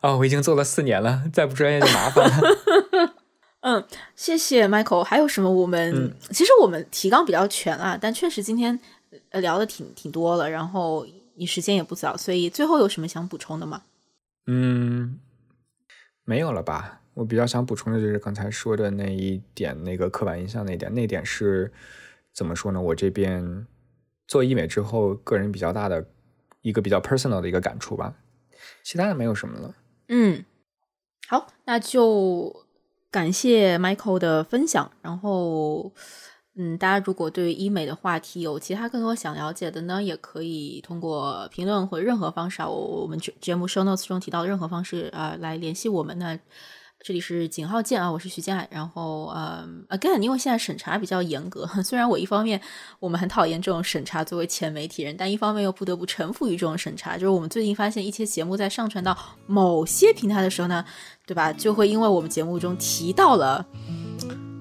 [0.00, 3.14] 哦，我已经做了四年了，再不专业就麻烦了。
[3.62, 3.86] 嗯，
[4.16, 5.04] 谢谢 Michael。
[5.04, 5.48] 还有什么？
[5.48, 8.76] 我们其实我们提纲比较全啊，但确实今天
[9.30, 11.06] 呃聊的挺挺多了，然后
[11.36, 13.82] 你时间也不早，所以最后有什么想补充的吗？
[14.48, 15.20] 嗯，
[16.24, 17.01] 没有了吧。
[17.14, 21.70] 我比较想补充的就是刚才说的那一点，那个刻板印象那一点，那点是
[22.32, 22.80] 怎么说呢？
[22.80, 23.66] 我这边
[24.26, 26.06] 做医美之后，个人比较大的
[26.62, 28.14] 一个比较 personal 的一个感触吧，
[28.82, 29.74] 其他的没有什么了。
[30.08, 30.42] 嗯，
[31.28, 32.64] 好，那就
[33.10, 34.90] 感谢 Michael 的分享。
[35.02, 35.92] 然后，
[36.54, 46.40] 嗯，大家如果对医美的话题有其他更多想了解的呢，也可以通过评论或任何方式，我我们节目 show notes 中提到的任何方式啊来联系我们呢。
[47.04, 48.68] 这里是井号键啊，我是徐建海。
[48.70, 52.60] 然后呃，again，因为现在审查比较严格， 虽然我一方面
[53.00, 57.14] 我们很讨厌这种审查，作为前媒体人，但一方面又不得不臣服于这种审查。
[57.14, 60.84] 就是我们最近发现一些节目在上传到某些平台的时候呢，
[61.26, 61.52] 对吧？
[61.52, 63.66] 就会因为我们节目中提到了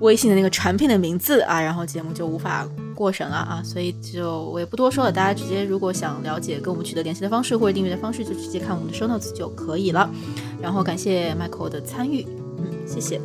[0.01, 3.61] 微信的那个产品的名字啊，然后节目就无法过审了啊。
[3.63, 10.09] 所以就我也不多说了，大家直接如果想了解跟我们取得联系的方式或者订阅的方式，就直接看我们的 show notes 就可以了。
[10.61, 12.27] 然后感谢 Michael 的参与，
[12.57, 13.21] 嗯，谢谢。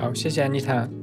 [0.00, 0.97] 好，谢谢 Anita。